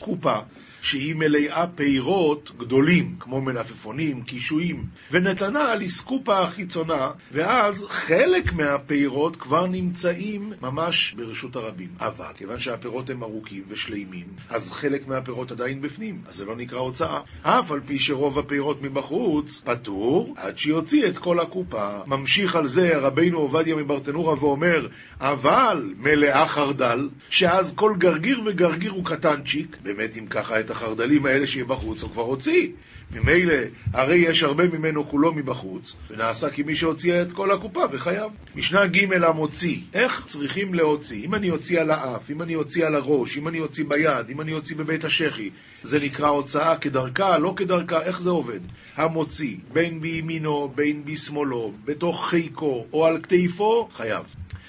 קופה 0.00 0.38
שהיא 0.84 1.14
מלאה 1.14 1.66
פירות 1.74 2.50
גדולים, 2.58 3.16
כמו 3.20 3.40
מלפפונים, 3.40 4.22
קישואים, 4.22 4.84
ונתנה 5.10 5.72
על 5.72 5.80
איסקופה 5.80 6.38
החיצונה, 6.38 7.10
ואז 7.32 7.86
חלק 7.88 8.52
מהפירות 8.52 9.36
כבר 9.36 9.66
נמצאים 9.66 10.52
ממש 10.62 11.14
ברשות 11.16 11.56
הרבים. 11.56 11.88
אבל 12.00 12.24
כיוון 12.36 12.58
שהפירות 12.58 13.10
הם 13.10 13.22
ארוכים 13.22 13.62
ושלימים, 13.68 14.26
אז 14.50 14.72
חלק 14.72 15.08
מהפירות 15.08 15.52
עדיין 15.52 15.80
בפנים, 15.80 16.22
אז 16.26 16.34
זה 16.34 16.44
לא 16.44 16.56
נקרא 16.56 16.78
הוצאה. 16.78 17.20
אף 17.42 17.72
על 17.72 17.80
פי 17.86 17.98
שרוב 17.98 18.38
הפירות 18.38 18.82
מבחוץ 18.82 19.62
פטור, 19.64 20.34
עד 20.36 20.58
שיוציא 20.58 21.06
את 21.06 21.18
כל 21.18 21.40
הקופה. 21.40 21.98
ממשיך 22.06 22.56
על 22.56 22.66
זה 22.66 22.98
רבינו 22.98 23.38
עובדיה 23.38 23.76
מברטנורה 23.76 24.34
ואומר, 24.44 24.88
אבל 25.20 25.94
מלאה 25.96 26.46
חרדל, 26.46 27.08
שאז 27.30 27.74
כל 27.74 27.92
גרגיר 27.98 28.40
וגרגיר 28.46 28.92
הוא 28.92 29.04
קטנצ'יק, 29.04 29.76
באמת 29.82 30.16
אם 30.16 30.26
ככה 30.26 30.60
את 30.60 30.70
החרדלים 30.74 31.26
האלה 31.26 31.46
שיהיה 31.46 31.64
בחוץ 31.64 32.02
הוא 32.02 32.10
כבר 32.10 32.22
הוציא. 32.22 32.68
ממילא, 33.10 33.54
הרי 33.92 34.16
יש 34.16 34.42
הרבה 34.42 34.64
ממנו 34.68 35.08
כולו 35.08 35.34
מבחוץ, 35.34 35.96
ונעשה 36.10 36.50
כמי 36.50 36.76
שהוציא 36.76 37.22
את 37.22 37.32
כל 37.32 37.50
הקופה 37.50 37.80
וחייב. 37.92 38.32
משנה 38.54 38.86
ג' 38.86 39.12
המוציא, 39.12 39.78
איך 39.94 40.24
צריכים 40.26 40.74
להוציא? 40.74 41.24
אם 41.24 41.34
אני 41.34 41.50
אוציא 41.50 41.80
על 41.80 41.90
האף, 41.90 42.30
אם 42.30 42.42
אני 42.42 42.54
אוציא 42.54 42.86
על 42.86 42.94
הראש, 42.94 43.38
אם 43.38 43.48
אני 43.48 43.60
אוציא 43.60 43.84
ביד, 43.88 44.30
אם 44.30 44.40
אני 44.40 44.52
אוציא 44.52 44.76
בבית 44.76 45.04
השחי, 45.04 45.50
זה 45.82 46.00
נקרא 46.00 46.28
הוצאה 46.28 46.76
כדרכה, 46.76 47.38
לא 47.38 47.54
כדרכה, 47.56 48.02
איך 48.02 48.20
זה 48.20 48.30
עובד? 48.30 48.60
המוציא, 48.96 49.56
בין 49.72 50.00
בימינו, 50.00 50.72
בין 50.74 51.04
בשמאלו, 51.04 51.72
בתוך 51.84 52.28
חיקו 52.28 52.86
או 52.92 53.06
על 53.06 53.18
כתפו, 53.22 53.88
חייב. 53.92 54.24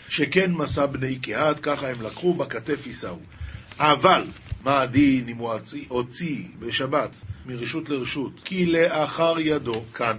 שכן 0.09 0.51
מסע 0.51 0.85
בני 0.85 1.15
קהת, 1.15 1.59
ככה 1.59 1.87
הם 1.89 2.01
לקחו, 2.01 2.33
בכתף 2.33 2.87
יישאו. 2.87 3.19
אבל, 3.79 4.23
מה 4.65 4.81
הדין 4.81 5.29
אם 5.29 5.37
הוא 5.37 5.51
הוציא 5.87 6.43
בשבת 6.59 7.15
מרשות 7.45 7.89
לרשות? 7.89 8.31
כי 8.45 8.65
לאחר 8.65 9.39
ידו, 9.39 9.83
כאן, 9.93 10.17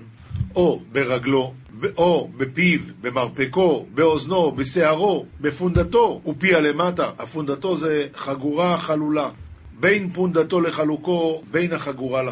או 0.54 0.80
ברגלו, 0.92 1.54
או 1.96 2.30
בפיו, 2.36 2.80
במרפקו, 3.00 3.86
באוזנו, 3.94 4.52
בשערו, 4.52 5.26
בפונדתו, 5.40 6.20
ופיה 6.26 6.60
למטה. 6.60 7.10
הפונדתו 7.18 7.76
זה 7.76 8.06
חגורה 8.16 8.78
חלולה. 8.78 9.30
בין 9.80 10.12
פונדתו 10.12 10.60
לחלוקו, 10.60 11.42
בין 11.50 11.72
החגורה 11.72 12.22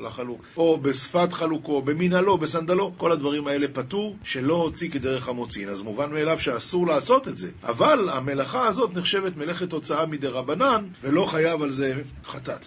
לחלוק, 0.00 0.42
או 0.56 0.78
בשפת 0.78 1.32
חלוקו, 1.32 1.82
במנהלו, 1.82 2.38
בסנדלו, 2.38 2.92
כל 2.96 3.12
הדברים 3.12 3.46
האלה 3.46 3.66
פטור, 3.72 4.16
שלא 4.24 4.54
הוציא 4.54 4.90
כדרך 4.90 5.28
המוצין. 5.28 5.68
אז 5.68 5.82
מובן 5.82 6.12
מאליו 6.12 6.38
שאסור 6.40 6.86
לעשות 6.86 7.28
את 7.28 7.36
זה. 7.36 7.50
אבל 7.62 8.08
המלאכה 8.08 8.66
הזאת 8.66 8.94
נחשבת 8.94 9.36
מלאכת 9.36 9.72
הוצאה 9.72 10.06
מדי 10.06 10.26
רבנן, 10.26 10.84
ולא 11.02 11.24
חייב 11.24 11.62
על 11.62 11.70
זה 11.70 11.94
חטאת. 12.24 12.64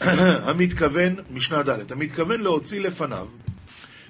המתכוון, 0.48 1.14
משנה 1.30 1.62
ד', 1.62 1.92
המתכוון 1.92 2.40
להוציא 2.40 2.80
לפניו, 2.80 3.26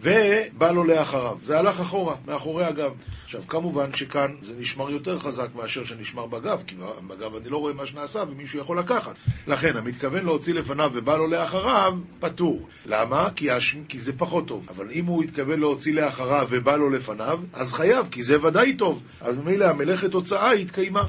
ובא 0.01 0.73
לו 0.73 0.85
לאחריו. 0.85 1.39
זה 1.43 1.59
הלך 1.59 1.81
אחורה, 1.81 2.17
מאחורי 2.27 2.65
הגב. 2.65 2.93
עכשיו, 3.29 3.43
כמובן 3.49 3.95
שכאן 3.95 4.35
זה 4.41 4.55
נשמר 4.59 4.91
יותר 4.91 5.19
חזק 5.19 5.49
מאשר 5.55 5.85
שנשמר 5.85 6.27
בגב, 6.27 6.63
כי 6.67 6.75
בגב 7.07 7.35
אני 7.35 7.49
לא 7.49 7.57
רואה 7.57 7.75
מה 7.75 7.87
שנעשה 7.87 8.23
ומישהו 8.31 8.61
יכול 8.61 8.79
לקחת. 8.79 9.15
לכן, 9.47 9.77
המתכוון 9.77 10.25
להוציא 10.25 10.55
לפניו 10.55 10.91
ובא 10.95 11.17
לו 11.17 11.27
לאחריו, 11.27 11.95
פטור. 12.21 12.69
למה? 12.87 13.29
כי, 13.37 13.51
הש... 13.51 13.77
כי 13.89 14.01
זה 14.01 14.19
פחות 14.19 14.47
טוב. 14.47 14.67
אבל 14.69 14.91
אם 14.91 15.05
הוא 15.05 15.25
התכוון 15.25 15.61
להוציא 15.61 15.95
לאחריו 15.95 16.47
ובא 16.51 16.77
לו 16.77 16.91
לפניו, 16.91 17.41
אז 17.53 17.73
חייב, 17.73 18.09
כי 18.11 18.23
זה 18.23 18.45
ודאי 18.45 18.75
טוב. 18.77 19.03
אז 19.21 19.37
ממילא 19.37 19.65
המלאכת 19.65 20.15
הוצאה 20.15 20.53
התקיימה. 20.53 21.05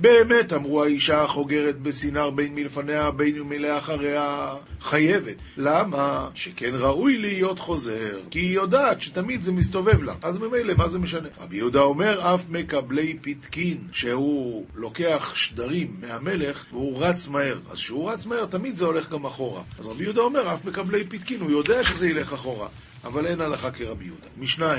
באמת, 0.00 0.52
אמרו 0.52 0.82
האישה 0.82 1.22
החוגרת 1.22 1.78
בסינר 1.80 2.30
בין 2.30 2.54
מלפניה 2.54 3.10
בין 3.10 3.42
מלאחריה, 3.42 4.54
חייבת. 4.80 5.36
למה? 5.56 6.28
שכן 6.34 6.74
ראוי 6.74 7.18
להיות 7.18 7.58
חוזר, 7.58 8.20
כי 8.30 8.38
היא 8.38 8.54
יודעת 8.54 9.00
שתמיד 9.00 9.42
זה 9.42 9.52
מסתובב 9.52 10.02
לה. 10.02 10.14
אז 10.22 10.38
ממילא, 10.38 10.74
מה 10.76 10.88
זה 10.88 10.98
משנה? 10.98 11.28
רבי 11.38 11.56
יהודה 11.56 11.80
אומר, 11.80 12.34
אף 12.34 12.50
מקבלי 12.50 13.18
פתקין, 13.22 13.78
שהוא 13.92 14.66
לוקח 14.74 15.32
שדרים 15.34 15.96
מהמלך 16.00 16.64
והוא 16.72 17.04
רץ 17.04 17.28
מהר. 17.28 17.58
אז 17.70 17.78
כשהוא 17.78 18.10
רץ 18.10 18.26
מהר, 18.26 18.46
תמיד 18.46 18.76
זה 18.76 18.84
הולך 18.84 19.10
גם 19.10 19.26
אחורה. 19.26 19.62
אז 19.78 19.86
רבי 19.86 20.04
יהודה 20.04 20.20
אומר, 20.20 20.54
אף 20.54 20.64
מקבלי 20.64 21.04
פתקין, 21.04 21.40
הוא 21.40 21.50
יודע 21.50 21.84
שזה 21.84 22.08
ילך 22.08 22.32
אחורה. 22.32 22.68
אבל 23.04 23.26
אין 23.26 23.40
הלכה 23.40 23.70
כרבי 23.70 24.04
יהודה. 24.04 24.26
משנה 24.38 24.72
ה' 24.72 24.78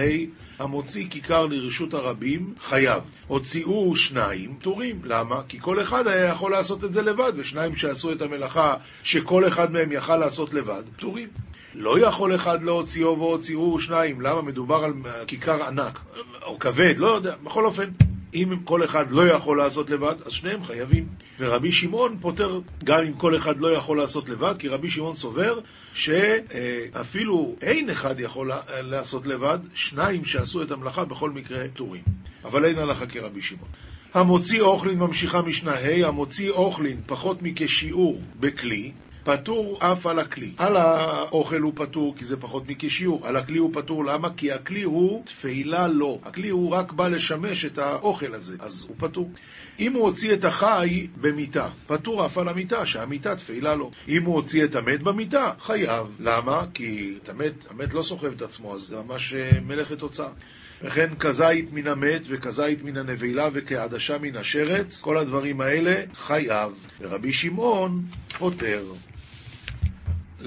המוציא 0.59 1.07
כיכר 1.09 1.45
לרשות 1.45 1.93
הרבים, 1.93 2.53
חייב. 2.59 3.03
הוציאו 3.27 3.95
שניים, 3.95 4.55
פטורים. 4.59 4.99
למה? 5.03 5.41
כי 5.47 5.57
כל 5.61 5.81
אחד 5.81 6.07
היה 6.07 6.25
יכול 6.25 6.51
לעשות 6.51 6.83
את 6.83 6.93
זה 6.93 7.01
לבד, 7.01 7.33
ושניים 7.35 7.75
שעשו 7.75 8.11
את 8.11 8.21
המלאכה 8.21 8.73
שכל 9.03 9.47
אחד 9.47 9.71
מהם 9.71 9.91
יכל 9.91 10.17
לעשות 10.17 10.53
לבד, 10.53 10.83
פטורים. 10.95 11.27
לא 11.75 11.99
יכול 11.99 12.35
אחד 12.35 12.63
להוציאו 12.63 13.19
והוציאו 13.19 13.79
שניים. 13.79 14.21
למה? 14.21 14.41
מדובר 14.41 14.83
על 14.83 14.93
כיכר 15.27 15.63
ענק, 15.63 15.99
או 16.45 16.59
כבד, 16.59 16.93
לא 16.97 17.07
יודע. 17.07 17.35
בכל 17.43 17.65
אופן, 17.65 17.89
אם 18.33 18.55
כל 18.63 18.83
אחד 18.83 19.11
לא 19.11 19.27
יכול 19.27 19.57
לעשות 19.57 19.89
לבד, 19.89 20.15
אז 20.25 20.31
שניהם 20.31 20.63
חייבים. 20.63 21.07
ורבי 21.39 21.71
שמעון 21.71 22.17
פותר 22.21 22.59
גם 22.83 22.99
אם 22.99 23.13
כל 23.13 23.35
אחד 23.37 23.59
לא 23.59 23.71
יכול 23.71 23.97
לעשות 23.97 24.29
לבד, 24.29 24.53
כי 24.59 24.67
רבי 24.67 24.89
שמעון 24.89 25.15
סובר 25.15 25.59
שאפילו 25.95 27.55
אין 27.61 27.89
אחד 27.89 28.19
יכול 28.19 28.51
לעשות 28.69 29.27
לבד, 29.27 29.59
שניים 29.73 30.25
שעשו 30.25 30.63
את 30.63 30.71
המלאכה 30.71 31.05
בכל 31.05 31.31
מקרה 31.31 31.67
פטורים. 31.73 32.03
אבל 32.43 32.65
אין 32.65 32.77
הלכה 32.77 33.05
כרבי 33.05 33.41
שמעון. 33.41 33.69
המוציא 34.13 34.61
אוכלין 34.61 34.99
ממשיכה 34.99 35.41
משנה 35.41 35.73
ה', 35.73 36.07
המוציא 36.07 36.49
אוכלין 36.49 37.01
פחות 37.05 37.41
מכשיעור 37.41 38.21
בכלי, 38.39 38.91
פטור 39.25 39.77
אף 39.79 40.05
על 40.05 40.19
הכלי. 40.19 40.51
על 40.57 40.77
האוכל 40.77 41.61
הוא 41.61 41.73
פטור 41.75 42.15
כי 42.17 42.25
זה 42.25 42.37
פחות 42.37 42.63
מכשיעור, 42.69 43.27
על 43.27 43.35
הכלי 43.35 43.57
הוא 43.57 43.69
פטור 43.73 44.05
למה? 44.05 44.29
כי 44.37 44.51
הכלי 44.51 44.83
הוא 44.83 45.23
תפילה 45.25 45.87
לו. 45.87 46.19
הכלי 46.23 46.49
הוא 46.49 46.71
רק 46.71 46.91
בא 46.91 47.07
לשמש 47.07 47.65
את 47.65 47.77
האוכל 47.77 48.33
הזה, 48.33 48.55
אז 48.59 48.85
הוא 48.89 48.95
פטור. 48.99 49.31
אם 49.79 49.93
הוא 49.93 50.03
הוציא 50.03 50.33
את 50.33 50.45
החי 50.45 51.07
במיטה, 51.21 51.69
פטור 51.87 52.25
אף 52.25 52.37
על 52.37 52.47
המיטה, 52.47 52.85
שהמיטה 52.85 53.35
תפילה 53.35 53.75
לו. 53.75 53.91
אם 54.07 54.23
הוא 54.23 54.35
הוציא 54.35 54.63
את 54.63 54.75
המת 54.75 55.01
במיטה, 55.01 55.51
חייב. 55.59 56.07
למה? 56.19 56.65
כי 56.73 57.13
את 57.23 57.29
המת, 57.29 57.53
המת 57.69 57.93
לא 57.93 58.03
סוחב 58.03 58.31
את 58.31 58.41
עצמו, 58.41 58.75
אז 58.75 58.81
זה 58.81 58.95
ממש 59.07 59.33
אה, 59.33 59.49
מלאכת 59.67 60.01
הוצאה. 60.01 60.29
וכן 60.81 61.15
כזית 61.19 61.73
מן 61.73 61.87
המת 61.87 62.21
וכזית 62.27 62.83
מן 62.83 62.97
הנבלה 62.97 63.49
וכעדשה 63.53 64.17
מן 64.17 64.35
השרץ, 64.35 65.01
כל 65.01 65.17
הדברים 65.17 65.61
האלה 65.61 65.95
חייב. 66.13 66.71
ורבי 67.01 67.33
שמעון 67.33 68.01
פוטר. 68.37 68.83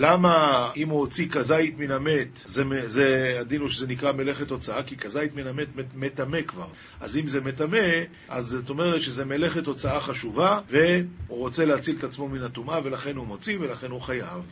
למה 0.01 0.71
אם 0.77 0.89
הוא 0.89 1.01
הוציא 1.01 1.29
כזית 1.29 1.79
מן 1.79 1.91
המת, 1.91 2.43
זה, 2.47 2.65
זה, 2.85 3.37
הדין 3.41 3.61
הוא 3.61 3.69
שזה 3.69 3.87
נקרא 3.87 4.13
מלאכת 4.13 4.51
הוצאה, 4.51 4.83
כי 4.83 4.97
כזית 4.97 5.35
מן 5.35 5.47
המת 5.47 5.69
מטמא 5.95 6.43
כבר. 6.43 6.67
אז 7.01 7.19
אם 7.19 7.27
זה 7.27 7.41
מטמא, 7.41 7.89
אז 8.29 8.47
זאת 8.47 8.71
אומרת 8.71 9.03
שזה 9.03 9.25
מלאכת 9.25 9.67
הוצאה 9.67 10.01
חשובה, 10.01 10.61
והוא 10.71 11.39
רוצה 11.39 11.65
להציל 11.65 11.97
את 11.99 12.05
עצמו 12.05 12.29
מן 12.29 12.43
הטומאה, 12.43 12.81
ולכן 12.85 13.17
הוא 13.17 13.27
מוציא, 13.27 13.59
ולכן 13.61 13.91
הוא 13.91 14.01
חייב. 14.01 14.43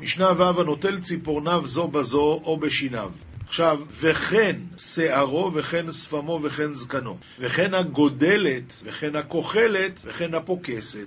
משנה 0.00 0.32
ו' 0.38 0.60
הנוטל 0.60 1.00
ציפורניו 1.00 1.66
זו 1.66 1.88
בזו 1.88 2.40
או 2.44 2.56
בשיניו. 2.56 3.10
עכשיו, 3.46 3.78
וכן 4.00 4.56
שערו, 4.76 5.50
וכן 5.54 5.92
שפמו, 5.92 6.40
וכן 6.42 6.72
זקנו, 6.72 7.18
וכן 7.38 7.74
הגודלת, 7.74 8.80
וכן 8.84 9.16
הכוחלת, 9.16 10.00
וכן 10.04 10.34
הפוקסת. 10.34 11.06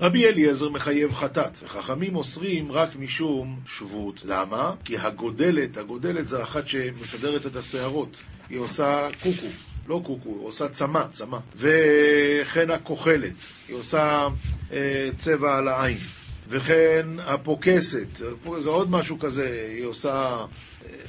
רבי 0.00 0.26
אליעזר 0.26 0.68
מחייב 0.68 1.14
חטאת, 1.14 1.58
וחכמים 1.62 2.16
אוסרים 2.16 2.72
רק 2.72 2.96
משום 2.96 3.60
שבות. 3.66 4.20
למה? 4.24 4.74
כי 4.84 4.98
הגודלת, 4.98 5.76
הגודלת 5.76 6.28
זה 6.28 6.42
אחת 6.42 6.68
שמסדרת 6.68 7.46
את 7.46 7.56
השערות. 7.56 8.16
היא 8.50 8.58
עושה 8.58 9.08
קוקו, 9.22 9.46
לא 9.88 10.00
קוקו, 10.04 10.38
עושה 10.42 10.68
צמא, 10.68 11.02
צמא. 11.12 11.38
וכן 11.56 12.70
הכוחלת, 12.70 13.32
היא 13.68 13.76
עושה 13.76 14.28
אה, 14.72 15.10
צבע 15.18 15.56
על 15.56 15.68
העין. 15.68 15.98
וכן 16.48 17.06
הפוקסת, 17.18 18.08
זה 18.58 18.70
עוד 18.70 18.90
משהו 18.90 19.18
כזה, 19.18 19.68
היא 19.76 19.84
עושה 19.84 20.44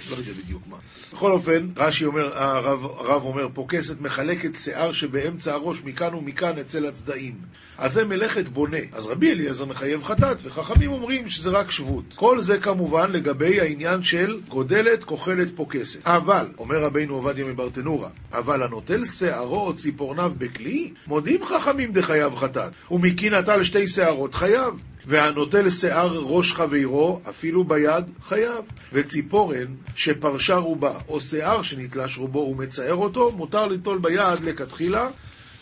לא 0.09 0.15
יודע 0.15 0.31
בדיוק 0.33 0.61
מה. 0.69 0.77
בכל 1.13 1.31
אופן, 1.31 1.67
רש"י 1.77 2.05
אומר, 2.05 2.37
הרב, 2.37 2.85
הרב 2.85 3.23
אומר, 3.23 3.47
פוקסת 3.53 4.01
מחלקת 4.01 4.55
שיער 4.55 4.91
שבאמצע 4.91 5.53
הראש 5.53 5.81
מכאן 5.83 6.15
ומכאן 6.15 6.57
אצל 6.59 6.85
הצדעים. 6.85 7.35
אז 7.81 7.93
זה 7.93 8.05
מלאכת 8.05 8.47
בונה. 8.47 8.77
אז 8.91 9.07
רבי 9.07 9.31
אליעזר 9.31 9.65
מחייב 9.65 10.03
חטאת, 10.03 10.37
וחכמים 10.43 10.91
אומרים 10.91 11.29
שזה 11.29 11.49
רק 11.49 11.71
שבות. 11.71 12.03
כל 12.15 12.39
זה 12.39 12.57
כמובן 12.57 13.11
לגבי 13.11 13.59
העניין 13.59 14.03
של 14.03 14.39
גודלת, 14.47 15.03
כוחלת, 15.03 15.55
פוקסת. 15.55 15.99
אבל, 16.05 16.47
אומר 16.57 16.83
רבינו 16.83 17.13
עובדיה 17.13 17.45
מברטנורה, 17.45 18.09
אבל 18.33 18.63
הנוטל 18.63 19.05
שערו 19.05 19.67
או 19.67 19.75
ציפורניו 19.75 20.31
בכלי, 20.37 20.93
מודים 21.07 21.45
חכמים 21.45 21.91
דחייב 21.91 22.35
חטאת, 22.35 22.73
ומקיא 22.91 23.31
נטל 23.31 23.63
שתי 23.63 23.87
שערות 23.87 24.35
חייב. 24.35 24.73
והנוטל 25.07 25.69
שיער 25.69 26.19
ראש 26.19 26.53
חברו, 26.53 27.21
אפילו 27.29 27.63
ביד, 27.63 28.05
חייב. 28.23 28.65
וציפורן 28.93 29.75
שפרשה 29.95 30.55
רובה, 30.55 30.99
או 31.07 31.19
שיער 31.19 31.61
שנתלש 31.61 32.17
רובו 32.17 32.39
ומצער 32.39 32.95
אותו, 32.95 33.31
מותר 33.31 33.67
ליטול 33.67 33.99
ביד 33.99 34.39
לכתחילה, 34.43 35.09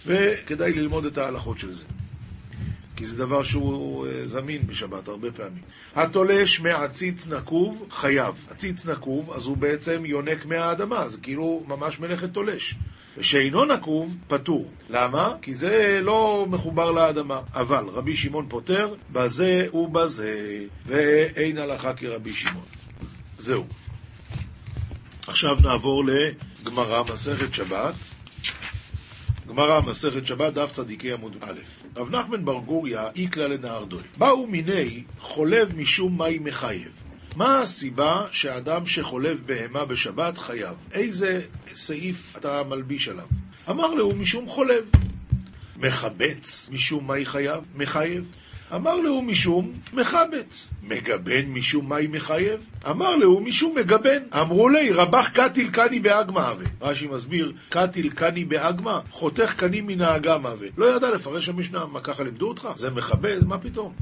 וכדאי 0.08 0.74
ללמוד 0.74 1.06
את 1.06 1.18
ההלכות 1.18 1.60
של 1.60 1.74
זה. 1.74 1.86
כי 3.00 3.06
זה 3.06 3.18
דבר 3.18 3.44
שהוא 3.44 4.08
אה, 4.08 4.28
זמין 4.28 4.68
בשבת 4.68 5.08
הרבה 5.08 5.32
פעמים. 5.32 5.64
התולש 5.96 6.60
מעציץ 6.60 7.28
נקוב, 7.28 7.88
חייב. 7.92 8.46
עציץ 8.50 8.86
נקוב, 8.86 9.32
אז 9.32 9.46
הוא 9.46 9.58
בעצם 9.58 10.06
יונק 10.06 10.46
מהאדמה, 10.46 11.10
זה 11.10 11.18
כאילו 11.18 11.64
ממש 11.68 12.00
מלאכת 12.00 12.34
תולש. 12.34 12.76
ושאינו 13.18 13.66
נקוב, 13.66 14.16
פטור. 14.28 14.72
למה? 14.90 15.34
כי 15.42 15.56
זה 15.56 16.00
לא 16.04 16.46
מחובר 16.50 16.92
לאדמה. 16.92 17.42
אבל 17.54 17.86
רבי 17.88 18.16
שמעון 18.16 18.46
פוטר, 18.50 18.96
בזה 19.12 19.68
ובזה, 19.74 20.64
ואין 20.86 21.58
הלכה 21.58 21.94
כרבי 21.94 22.34
שמעון. 22.34 22.66
זהו. 23.38 23.66
עכשיו 25.28 25.58
נעבור 25.64 26.04
לגמרא, 26.06 27.04
מסכת 27.14 27.54
שבת. 27.54 27.94
גמרא, 29.48 29.82
מסכת 29.82 30.28
שבת, 30.28 30.54
דף 30.54 30.72
צדיקי 30.72 31.14
עמוד 31.14 31.36
א'. 31.42 31.79
רב 32.00 32.10
נחמן 32.16 32.46
בר 32.46 32.60
גוריה 32.60 33.10
איקלה 33.16 33.48
לנהר 33.48 33.86
דוי. 33.86 34.04
באו 34.18 34.48
מיני 34.48 35.04
חולב 35.20 35.76
משום 35.76 36.22
מי 36.22 36.40
מחייב. 36.40 36.92
מה 37.36 37.62
הסיבה 37.62 38.28
שאדם 38.32 38.86
שחולב 38.86 39.42
בהמה 39.46 39.86
בשבת 39.86 40.38
חייב? 40.38 40.76
איזה 40.92 41.42
סעיף 41.74 42.38
אתה 42.38 42.64
מלביש 42.64 43.08
עליו? 43.08 43.26
אמר 43.70 43.94
לו 43.94 44.16
משום 44.16 44.48
חולב. 44.48 44.90
מחבץ 45.78 46.70
משום 46.74 47.12
מי 47.12 47.26
חייב? 47.26 47.64
מחייב. 47.76 48.32
אמר 48.76 48.96
לו 48.96 49.22
משום 49.22 49.72
מחבץ. 49.94 50.70
מגבן 50.84 51.46
משום 51.46 51.94
מי 51.94 52.08
מחייב? 52.08 52.60
אמר 52.90 53.16
לו 53.16 53.40
משום 53.40 53.76
מגבן. 53.78 54.20
אמרו 54.34 54.70
לי 54.70 54.92
רבח 54.92 55.30
קטיל 55.30 55.70
קני 55.72 56.00
באגמא 56.00 56.40
הווה. 56.40 56.66
רש"י 56.82 57.08
מסביר, 57.08 57.54
קטיל 57.70 58.10
קני 58.10 58.46
באגמא, 58.46 59.00
חותך 59.12 59.54
קני 59.58 59.82
מן 59.82 60.02
האגם 60.02 60.46
הווה. 60.46 60.68
לא 60.78 60.96
ידע 60.96 61.10
לפרש 61.12 61.50
המשנה, 61.50 61.86
מה 61.86 62.02
ככה 62.02 62.24
לימדו 62.24 62.48
אותך? 62.48 62.68
זה 62.76 62.90
מכבד? 62.90 63.46
מה 63.46 63.58
פתאום? 63.58 63.94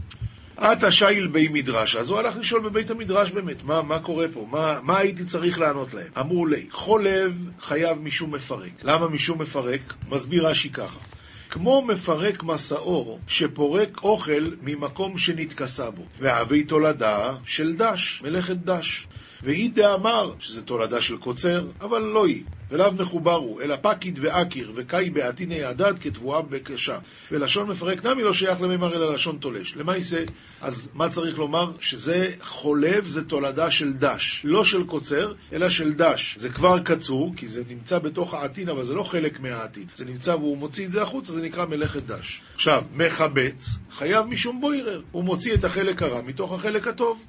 עתה 0.58 0.92
שייל 0.92 1.28
בי 1.28 1.48
מדרש, 1.48 1.96
אז 1.96 2.10
הוא 2.10 2.18
הלך 2.18 2.38
לשאול 2.38 2.62
בבית 2.62 2.92
המדרש 2.92 3.32
באמת, 3.32 3.64
מה, 3.64 3.82
מה 3.82 4.00
קורה 4.00 4.26
פה, 4.34 4.48
מה, 4.52 4.80
מה 4.84 4.98
הייתי 4.98 5.26
צריך 5.26 5.60
לענות 5.60 5.94
להם? 5.94 6.08
אמרו 6.20 6.46
לי, 6.46 6.66
חולב 6.72 7.34
חייב 7.62 7.98
משום 8.02 8.36
מפרק. 8.36 8.72
למה 8.84 9.08
משום 9.08 9.42
מפרק? 9.42 9.94
מסביר 10.10 10.48
רש"י 10.48 10.70
ככה. 10.70 11.00
כמו 11.50 11.82
מפרק 11.82 12.44
מסעור 12.44 13.20
שפורק 13.28 14.04
אוכל 14.04 14.52
ממקום 14.62 15.18
שנתכסה 15.18 15.92
בו, 15.92 16.04
והאבי 16.20 16.64
תולדה 16.64 17.36
של 17.46 17.76
דש, 17.76 18.22
מלאכת 18.22 18.56
דש. 18.56 19.08
ואי 19.44 19.68
דאמר, 19.68 20.34
שזה 20.40 20.62
תולדה 20.62 21.02
של 21.02 21.18
קוצר, 21.18 21.68
אבל 21.82 22.00
לא 22.00 22.26
היא. 22.26 22.44
ולאו 22.72 22.92
מחוברו, 22.92 23.62
אלא 23.62 23.76
פקיד 23.82 24.20
ואקיר, 24.22 24.72
וקאי 24.76 25.10
בעתיני 25.10 25.64
הדד 25.64 25.94
כתבואה 26.02 26.42
בקשה. 26.42 26.98
ולשון 27.32 27.70
מפרק 27.70 28.06
נמי 28.06 28.24
לא 28.24 28.34
שייך 28.34 28.62
למימר 28.62 28.96
אלא 28.96 29.14
לשון 29.14 29.38
תולש. 29.38 29.76
למעשה, 29.76 30.24
אז 30.62 30.92
מה 30.94 31.10
צריך 31.10 31.38
לומר? 31.38 31.72
שזה 31.80 32.32
חולב, 32.42 33.08
זה 33.08 33.26
תולדה 33.26 33.72
של 33.72 33.94
דש. 33.94 34.42
לא 34.44 34.64
של 34.64 34.84
קוצר, 34.84 35.34
אלא 35.54 35.70
של 35.70 35.94
דש. 35.94 36.36
זה 36.38 36.50
כבר 36.50 36.80
קצור, 36.80 37.34
כי 37.38 37.48
זה 37.48 37.64
נמצא 37.70 38.00
בתוך 38.00 38.34
העתין, 38.34 38.70
אבל 38.70 38.84
זה 38.84 38.96
לא 38.96 39.04
חלק 39.04 39.40
מהעתין. 39.40 39.86
זה 39.96 40.06
נמצא 40.06 40.32
והוא 40.32 40.58
מוציא 40.58 40.86
את 40.86 40.92
זה 40.92 41.02
החוצה, 41.02 41.34
זה 41.34 41.42
נקרא 41.42 41.66
מלאכת 41.66 42.04
דש. 42.04 42.42
עכשיו, 42.56 42.84
מחבץ, 42.96 43.80
חייב 43.92 44.26
משום 44.26 44.62
בוירר. 44.62 45.02
הוא 45.12 45.24
מוציא 45.24 45.54
את 45.54 45.64
החלק 45.64 46.02
הרע 46.02 46.22
מתוך 46.22 46.54
החלק 46.54 46.88
הטוב. 46.88 47.24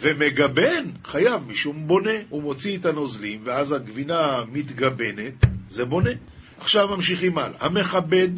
ומגבן 0.00 0.84
חייב 1.04 1.42
משום 1.48 1.86
בונה. 1.86 2.10
הוא 2.28 2.42
מוציא 2.42 2.78
את 2.78 2.86
הנוזלים, 2.86 3.40
ואז 3.44 3.72
הגבינה 3.72 4.44
מתגבנת, 4.52 5.46
זה 5.68 5.84
בונה. 5.84 6.10
עכשיו 6.58 6.88
ממשיכים 6.88 7.38
הלאה. 7.38 7.56
המכבד, 7.60 8.28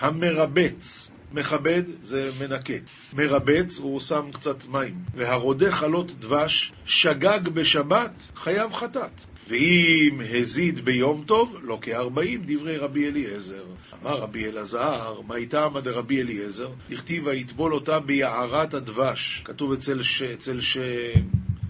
המרבץ. 0.00 1.10
מכבד 1.32 1.82
זה 2.00 2.30
מנקה. 2.40 2.74
מרבץ, 3.12 3.78
הוא 3.78 4.00
שם 4.00 4.30
קצת 4.32 4.66
מים. 4.66 4.94
והרודה 5.14 5.70
חלות 5.70 6.18
דבש, 6.18 6.72
שגג 6.84 7.48
בשבת, 7.54 8.22
חייב 8.34 8.72
חטאת. 8.72 9.29
ואם 9.50 10.20
הזיד 10.34 10.84
ביום 10.84 11.24
טוב, 11.26 11.56
לא 11.62 11.78
כארבעים 11.82 12.42
דברי 12.46 12.76
רבי 12.76 13.08
אליעזר. 13.08 13.64
אמר 14.02 14.16
רבי 14.16 14.46
אלעזר, 14.46 15.20
מה 15.26 15.36
איתה 15.36 15.64
עמד 15.64 15.88
רבי 15.88 16.20
אליעזר? 16.22 16.68
תכתיב 16.88 17.26
ויטבול 17.26 17.74
אותה 17.74 18.00
ביערת 18.00 18.74
הדבש. 18.74 19.42
כתוב 19.44 19.72
אצל 19.72 20.02
ש... 20.02 20.22
אצל 20.22 20.60
ש... 20.60 20.78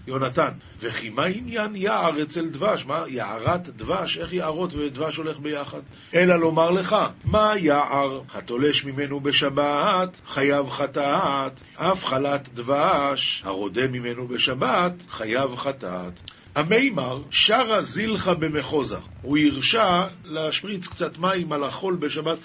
יונתן. 0.07 0.49
וכי 0.79 1.09
מה 1.09 1.25
עניין 1.25 1.75
יער 1.75 2.21
אצל 2.21 2.49
דבש? 2.49 2.85
מה, 2.85 3.03
יערת 3.07 3.69
דבש? 3.69 4.17
איך 4.17 4.33
יערות 4.33 4.73
ודבש 4.73 5.17
הולך 5.17 5.39
ביחד? 5.39 5.79
אלא 6.13 6.39
לומר 6.39 6.71
לך, 6.71 6.95
מה 7.25 7.53
יער? 7.57 8.21
התולש 8.33 8.85
ממנו 8.85 9.19
בשבת, 9.19 10.21
חייב 10.27 10.69
חטאת. 10.69 11.51
אף 11.75 12.05
חלת 12.05 12.49
דבש, 12.53 13.41
הרודה 13.45 13.87
ממנו 13.87 14.27
בשבת, 14.27 14.93
חייב 15.09 15.55
חטאת. 15.55 16.31
המימר 16.55 17.21
שרה 17.29 17.81
זילחה 17.81 18.33
במחוזה. 18.33 18.97
הוא 19.21 19.37
הרשה 19.37 20.07
להשפריץ 20.25 20.87
קצת 20.87 21.17
מים 21.17 21.51
על 21.51 21.63
החול 21.63 21.95
בשבת. 21.95 22.37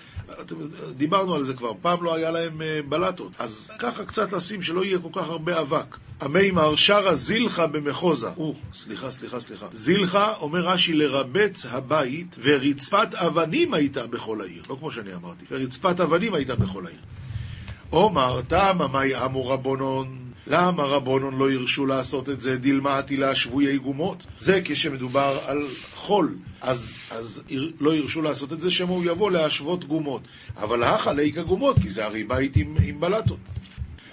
דיברנו 0.97 1.35
על 1.35 1.43
זה 1.43 1.55
כבר, 1.55 1.73
פעם 1.83 2.05
לא 2.05 2.15
היה 2.15 2.31
להם 2.31 2.63
אה, 2.63 2.81
בלטות, 2.89 3.33
אז 3.39 3.71
ככה 3.79 4.05
קצת 4.05 4.33
לשים 4.33 4.63
שלא 4.63 4.85
יהיה 4.85 4.99
כל 4.99 5.21
כך 5.21 5.29
הרבה 5.29 5.61
אבק. 5.61 5.97
המימר 6.21 6.77
שרה 6.77 7.15
זילחה 7.15 7.67
במחוזה. 7.67 8.29
או, 8.37 8.55
סליחה, 8.73 9.11
סליחה, 9.11 9.41
סליחה. 9.41 9.67
זילחה, 9.73 10.35
אומר 10.41 10.61
רש"י, 10.61 10.93
לרבץ 10.93 11.67
הבית, 11.67 12.37
ורצפת 12.43 13.09
אבנים 13.15 13.75
הייתה 13.75 14.07
בכל 14.07 14.41
העיר. 14.41 14.63
לא 14.71 14.77
כמו 14.81 14.91
שאני 14.91 15.15
אמרתי, 15.15 15.45
ורצפת 15.51 16.01
אבנים 16.01 16.35
הייתה 16.35 16.55
בכל 16.55 16.87
העיר. 16.87 17.01
עומר, 17.91 18.41
תמה 18.43 18.89
מאי 18.89 19.25
אמו 19.25 19.49
רבונון 19.49 20.26
למה 20.47 20.83
רבונון 20.83 21.39
לא 21.39 21.51
הרשו 21.51 21.87
לעשות 21.87 22.29
את 22.29 22.41
זה 22.41 22.57
דילמאתי 22.57 23.21
שבויי 23.35 23.79
גומות? 23.79 24.27
זה 24.39 24.61
כשמדובר 24.65 25.39
על 25.47 25.67
חול, 25.95 26.37
אז, 26.61 26.97
אז 27.11 27.43
לא 27.81 27.95
הרשו 27.95 28.23
לעשות 28.23 28.53
את 28.53 28.61
זה 28.61 28.71
שמא 28.71 28.91
הוא 28.91 29.05
יבוא 29.05 29.31
להשוות 29.31 29.85
גומות. 29.85 30.23
אבל 30.57 30.83
הכה 30.83 31.13
ליקה 31.13 31.43
גומות, 31.43 31.77
כי 31.83 31.89
זה 31.89 32.05
הרי 32.05 32.25
בית 32.25 32.57
עם, 32.57 32.77
עם 32.83 33.01
בלטות. 33.01 33.39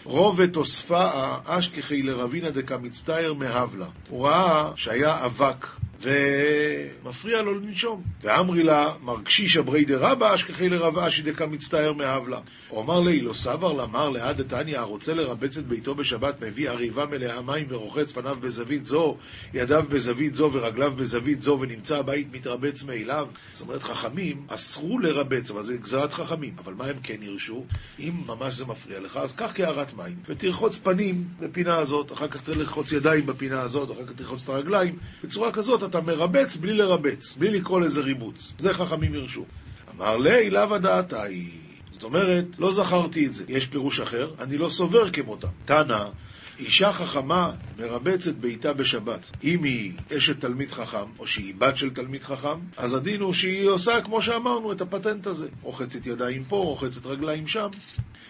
רובת 0.03 0.53
תוספה 0.53 1.09
אשכחי 1.45 2.01
לרבינה 2.01 2.51
דקה 2.51 2.77
מצטער 2.77 3.33
מהבלה. 3.33 3.87
הוא 4.09 4.27
ראה 4.27 4.71
שהיה 4.75 5.25
אבק 5.25 5.67
ומפריע 6.03 7.41
לו 7.41 7.59
לנשום. 7.59 8.03
ואמרי 8.21 8.63
לה, 8.63 8.85
מרגשיש 9.01 9.57
אברי 9.57 9.85
דרבא 9.85 10.35
אשכחי 10.35 10.69
לרב 10.69 10.97
אשי 10.97 11.21
דקה 11.21 11.45
מצטער 11.45 11.93
מהבלה. 11.93 12.39
הוא 12.69 12.81
אמר 12.81 12.99
לי, 12.99 13.21
לא 13.21 13.33
סבר 13.33 13.73
למר 13.73 14.09
לעד 14.09 14.41
דתניא, 14.41 14.79
הרוצה 14.79 15.13
לרבץ 15.13 15.57
את 15.57 15.67
ביתו 15.67 15.95
בשבת, 15.95 16.41
מביא 16.41 16.69
עריבה 16.69 17.05
מלאה 17.05 17.41
מים 17.41 17.65
ורוחץ 17.69 18.11
פניו 18.11 18.35
בזווית 18.41 18.85
זו, 18.85 19.17
ידיו 19.53 19.83
בזווית 19.89 20.35
זו 20.35 20.49
ורגליו 20.53 20.91
בזווית 20.91 21.41
זו, 21.41 21.57
ונמצא 21.61 21.97
הבית 21.97 22.27
מתרבץ 22.31 22.83
מאליו. 22.83 23.27
זאת 23.51 23.67
אומרת, 23.67 23.83
חכמים 23.83 24.45
אסרו 24.47 24.99
לרבץ, 24.99 25.51
אבל 25.51 25.61
זה 25.61 25.77
גזרת 25.77 26.13
חכמים. 26.13 26.55
אבל 26.57 26.73
מה 26.73 26.85
הם 26.85 26.95
כן 27.03 27.17
הרשו? 27.27 27.65
אם 27.99 28.13
ממש 28.27 28.53
זה 28.53 28.65
מפריע 28.65 28.99
לך, 28.99 29.17
אז 29.17 29.35
קח 29.35 29.51
קערת 29.51 29.93
מים, 29.93 30.15
ותרחוץ 30.27 30.77
פנים 30.77 31.23
בפינה 31.39 31.77
הזאת, 31.77 32.11
אחר 32.11 32.27
כך 32.27 32.41
תרחוץ 32.43 32.91
ידיים 32.91 33.25
בפינה 33.25 33.61
הזאת, 33.61 33.91
אחר 33.91 34.05
כך 34.05 34.11
תרחוץ 34.11 34.43
את 34.43 34.49
הרגליים. 34.49 34.97
בצורה 35.23 35.51
כזאת 35.51 35.83
אתה 35.95 36.01
מרבץ 36.01 36.55
בלי 36.55 36.73
לרבץ, 36.73 37.37
בלי 37.37 37.49
לקרוא 37.49 37.81
לזה 37.81 37.99
ריבוץ. 37.99 38.53
זה 38.57 38.73
חכמים 38.73 39.13
הרשו. 39.13 39.45
אמר 39.95 40.17
לי, 40.17 40.49
לאו 40.49 40.75
הדעתי. 40.75 41.49
זאת 41.91 42.03
אומרת, 42.03 42.45
לא 42.59 42.73
זכרתי 42.73 43.25
את 43.25 43.33
זה. 43.33 43.43
יש 43.47 43.67
פירוש 43.67 43.99
אחר, 43.99 44.31
אני 44.39 44.57
לא 44.57 44.69
סובר 44.69 45.11
כמותם. 45.11 45.47
תנא, 45.65 46.03
אישה 46.59 46.93
חכמה 46.93 47.51
מרבצת 47.77 48.35
ביתה 48.35 48.73
בשבת. 48.73 49.31
אם 49.43 49.63
היא 49.63 49.93
אשת 50.17 50.39
תלמיד 50.39 50.71
חכם, 50.71 51.05
או 51.19 51.27
שהיא 51.27 51.55
בת 51.57 51.77
של 51.77 51.89
תלמיד 51.89 52.23
חכם, 52.23 52.59
אז 52.77 52.93
הדין 52.93 53.21
הוא 53.21 53.33
שהיא 53.33 53.67
עושה, 53.67 54.01
כמו 54.01 54.21
שאמרנו, 54.21 54.71
את 54.71 54.81
הפטנט 54.81 55.27
הזה. 55.27 55.47
רוחצת 55.61 56.05
ידיים 56.05 56.43
פה, 56.43 56.55
רוחצת 56.55 57.05
רגליים 57.05 57.47
שם. 57.47 57.67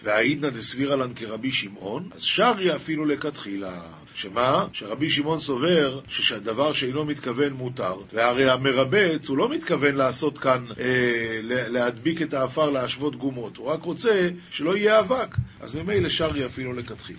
והעידנא 0.02 0.50
דסבירא 0.50 0.96
לן 0.96 1.14
כרבי 1.16 1.52
שמעון, 1.52 2.08
אז 2.12 2.20
שריה 2.20 2.76
אפילו 2.76 3.04
לכתחילה. 3.04 3.82
שמה? 4.14 4.66
שרבי 4.72 5.10
שמעון 5.10 5.38
סובר 5.38 6.00
שהדבר 6.08 6.72
שאינו 6.72 7.04
מתכוון 7.04 7.52
מותר, 7.52 7.94
והרי 8.12 8.50
המרבץ 8.50 9.28
הוא 9.28 9.38
לא 9.38 9.48
מתכוון 9.48 9.94
לעשות 9.94 10.38
כאן, 10.38 10.64
אה, 10.80 11.40
להדביק 11.68 12.22
את 12.22 12.34
האפר 12.34 12.70
להשוות 12.70 13.16
גומות, 13.16 13.56
הוא 13.56 13.66
רק 13.66 13.82
רוצה 13.82 14.28
שלא 14.50 14.76
יהיה 14.76 15.00
אבק, 15.00 15.36
אז 15.60 15.74
ממילא 15.74 16.08
שרי 16.08 16.46
אפילו 16.46 16.72
לכתחילה. 16.72 17.18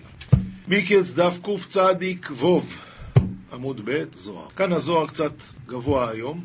מיקלס 0.67 1.13
דף 1.13 1.39
קצ"ק 1.43 2.31
ווב, 2.31 2.77
עמוד 3.53 3.81
ב', 3.85 4.03
זוהר. 4.13 4.49
כאן 4.55 4.73
הזוהר 4.73 5.07
קצת 5.07 5.33
גבוה 5.67 6.09
היום. 6.09 6.43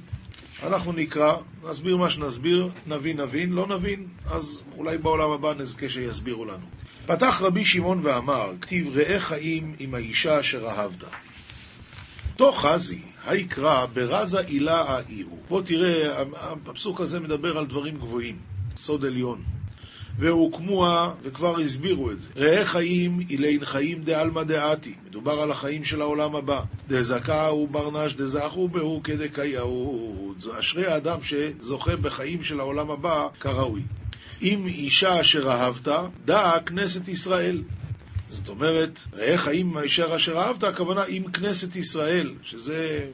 אנחנו 0.63 0.93
נקרא, 0.93 1.37
נסביר 1.71 1.97
מה 1.97 2.11
שנסביר, 2.11 2.69
נבין 2.87 3.21
נבין, 3.21 3.53
לא 3.53 3.67
נבין, 3.67 4.07
אז 4.31 4.63
אולי 4.77 4.99
בעולם 4.99 5.31
הבא 5.31 5.55
נזכה 5.55 5.89
שיסבירו 5.89 6.45
לנו. 6.45 6.80
פתח 7.11 7.43
רבי 7.43 7.65
שמעון 7.65 8.01
ואמר, 8.07 8.53
כתיב 8.61 8.89
ראה 8.97 9.21
חיים 9.21 9.75
עם 9.79 9.95
האישה 9.95 10.41
אשר 10.41 10.67
אהבת. 10.67 11.05
תוך 12.37 12.67
חזי, 12.67 13.03
היקרא 13.27 13.87
ברזה 13.87 14.41
עילה 14.41 14.83
האיהו. 14.83 15.39
בוא 15.49 15.63
תראה, 15.63 16.23
הפסוק 16.67 17.01
הזה 17.01 17.21
מדבר 17.21 17.59
על 17.59 17.67
דברים 17.67 17.97
גבוהים, 17.97 18.39
סוד 18.77 19.05
עליון. 19.05 19.43
והוקמוה, 20.19 21.15
וכבר 21.23 21.61
הסבירו 21.61 22.11
את 22.11 22.21
זה. 22.21 22.31
ראה 22.37 22.65
חיים 22.65 23.21
אילין 23.31 23.65
חיים 23.65 24.03
דעלמא 24.03 24.43
דעתי. 24.43 24.95
מדובר 25.07 25.41
על 25.41 25.51
החיים 25.51 25.85
של 25.85 26.01
העולם 26.01 26.37
הבא. 26.37 26.63
דזכה 26.89 27.53
וברנש 27.53 28.15
דזכו 28.15 28.69
בהו 28.69 29.01
כדקייהו. 29.05 30.35
אשרי 30.59 30.87
האדם 30.87 31.19
שזוכה 31.23 31.97
בחיים 31.97 32.45
של 32.45 32.61
העולם 32.61 32.91
הבא 32.91 33.27
כראוי. 33.41 33.83
אם 34.43 34.67
אישה 34.67 35.21
אשר 35.21 35.51
אהבת, 35.51 35.89
דע 36.25 36.53
כנסת 36.67 37.09
ישראל. 37.09 37.63
זאת 38.29 38.49
אומרת, 38.49 39.01
ראה 39.13 39.39
חיים 39.39 39.69
עם 39.71 39.77
האישה 39.77 40.17
אשר 40.17 40.39
אהבת, 40.39 40.63
הכוונה 40.63 41.05
עם 41.09 41.33
כנסת 41.33 41.77
ישראל, 41.77 42.35
שזה 42.43 43.11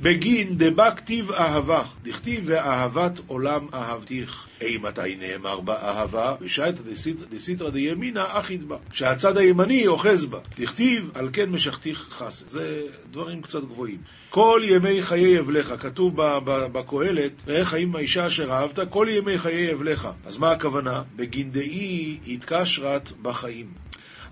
בגין 0.00 0.48
דבא 0.56 0.94
כתיב 0.96 1.30
אהבה, 1.30 1.84
דכתיב 2.02 2.42
ואהבת 2.46 3.20
עולם 3.26 3.66
אהבתיך. 3.74 4.46
אי 4.60 4.78
מתי 4.78 5.16
נאמר 5.18 5.60
באהבה, 5.60 6.34
ושייתא 6.40 6.82
דסיתרא 7.30 7.70
דימינא 7.70 8.24
אחיד 8.26 8.68
בה. 8.68 8.76
שהצד 8.92 9.36
הימני 9.36 9.86
אוחז 9.86 10.26
בה. 10.26 10.38
דכתיב 10.58 11.10
על 11.14 11.28
כן 11.32 11.50
משכתיך 11.50 11.98
חסד. 12.10 12.48
זה 12.48 12.82
דברים 13.10 13.42
קצת 13.42 13.62
גבוהים. 13.62 13.98
כל 14.30 14.62
ימי 14.64 15.02
חיי 15.02 15.40
אבלך, 15.40 15.74
כתוב 15.78 16.12
בקהלת, 16.44 17.32
ראה 17.46 17.64
חיים 17.64 17.96
האישה 17.96 18.26
אשר 18.26 18.52
אהבת, 18.52 18.78
כל 18.90 19.06
ימי 19.10 19.38
חיי 19.38 19.72
אבלך. 19.72 20.08
אז 20.24 20.38
מה 20.38 20.50
הכוונה? 20.50 21.02
בגין 21.16 21.50
דאי 21.50 22.18
התקשרת 22.26 23.12
בחיים. 23.22 23.66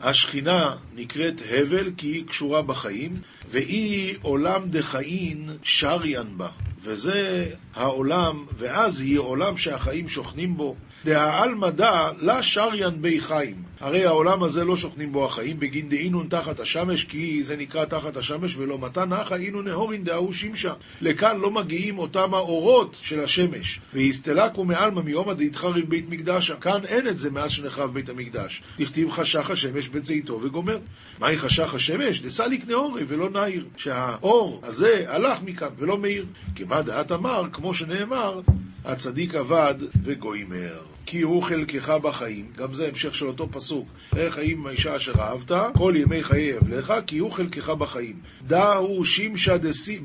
השכינה 0.05 0.77
נקראת 0.95 1.35
הבל 1.51 1.90
כי 1.97 2.07
היא 2.07 2.27
קשורה 2.27 2.62
בחיים, 2.62 3.12
והיא 3.49 4.17
עולם 4.23 4.71
דחאין 4.71 5.51
שריין 5.62 6.38
בה. 6.38 6.49
וזה 6.83 7.49
העולם, 7.75 8.47
ואז 8.59 9.01
היא 9.01 9.19
עולם 9.19 9.57
שהחיים 9.57 10.09
שוכנים 10.09 10.57
בו. 10.57 10.77
דהעלמא 11.05 11.71
דא 11.71 12.11
לה 12.19 12.43
שריין 12.43 13.03
בי 13.03 13.21
חיים. 13.21 13.55
הרי 13.81 14.05
העולם 14.07 14.43
הזה 14.43 14.64
לא 14.64 14.77
שוכנים 14.77 15.12
בו 15.12 15.25
החיים, 15.25 15.61
בגין 15.61 15.88
דאינון 15.88 16.27
תחת 16.29 16.61
השמש, 16.61 17.05
כי 17.05 17.43
זה 17.43 17.57
נקרא 17.57 17.85
תחת 17.85 18.17
השמש, 18.17 18.57
ולא 18.57 18.79
מתן 18.79 19.12
נחה 19.12 19.37
אינון 19.37 19.69
נהורין 19.69 20.05
דהוא 20.05 20.33
שמשה. 20.33 20.73
לכאן 21.01 21.40
לא 21.40 21.51
מגיעים 21.51 21.99
אותם 21.99 22.35
האורות 22.35 22.97
של 23.03 23.21
השמש. 23.21 23.81
והסתלקו 23.95 24.64
מעלמא 24.64 25.03
מיומא 25.03 25.35
דהתחריב 25.35 25.88
בית 25.88 26.09
מקדשה. 26.09 26.57
כאן 26.57 26.85
אין 26.85 27.09
את 27.09 27.19
זה 27.19 27.31
מאז 27.31 27.51
שנחרב 27.51 27.95
בית 27.95 28.09
המקדש. 28.09 28.62
תכתיב 28.77 29.11
חשך 29.11 29.51
השמש 29.51 29.88
בצאתו 29.88 30.40
וגומר. 30.43 30.79
מהי 31.21 31.38
חשך 31.38 31.75
השמש? 31.75 32.21
דסליק 32.21 32.69
נהורי 32.69 33.05
ולא 33.09 33.31
נעיר. 33.31 33.64
שהאור 33.77 34.61
הזה 34.62 35.05
הלך 35.09 35.38
מכאן 35.43 35.69
ולא 35.79 35.99
מאיר. 35.99 36.27
כמה 36.57 36.83
דעת 36.83 37.12
אמר, 37.12 37.45
כמו 37.53 37.75
שנאמר, 37.75 38.40
הצדיק 38.85 39.35
עבד 39.35 39.75
וגוימר. 40.03 40.79
כי 41.07 41.20
הוא 41.20 41.42
חלקך 41.42 41.88
בחיים, 42.03 42.47
גם 42.57 42.75
זה 42.75 42.88
המשך 42.88 43.14
של 43.14 43.27
אותו 43.27 43.49
פסוק, 43.53 43.88
איך 44.16 44.35
חיים 44.35 44.59
עם 44.59 44.66
האישה 44.66 44.97
אשר 44.97 45.12
אהבת, 45.18 45.51
כל 45.77 45.94
ימי 45.97 46.23
חיי 46.23 46.59
אבלך, 46.59 46.94
כי 47.07 47.18
הוא 47.18 47.33
חלקך 47.33 47.68
בחיים. 47.68 48.20
דא 48.47 48.73
הוא 48.73 49.05
שימשה 49.05 49.57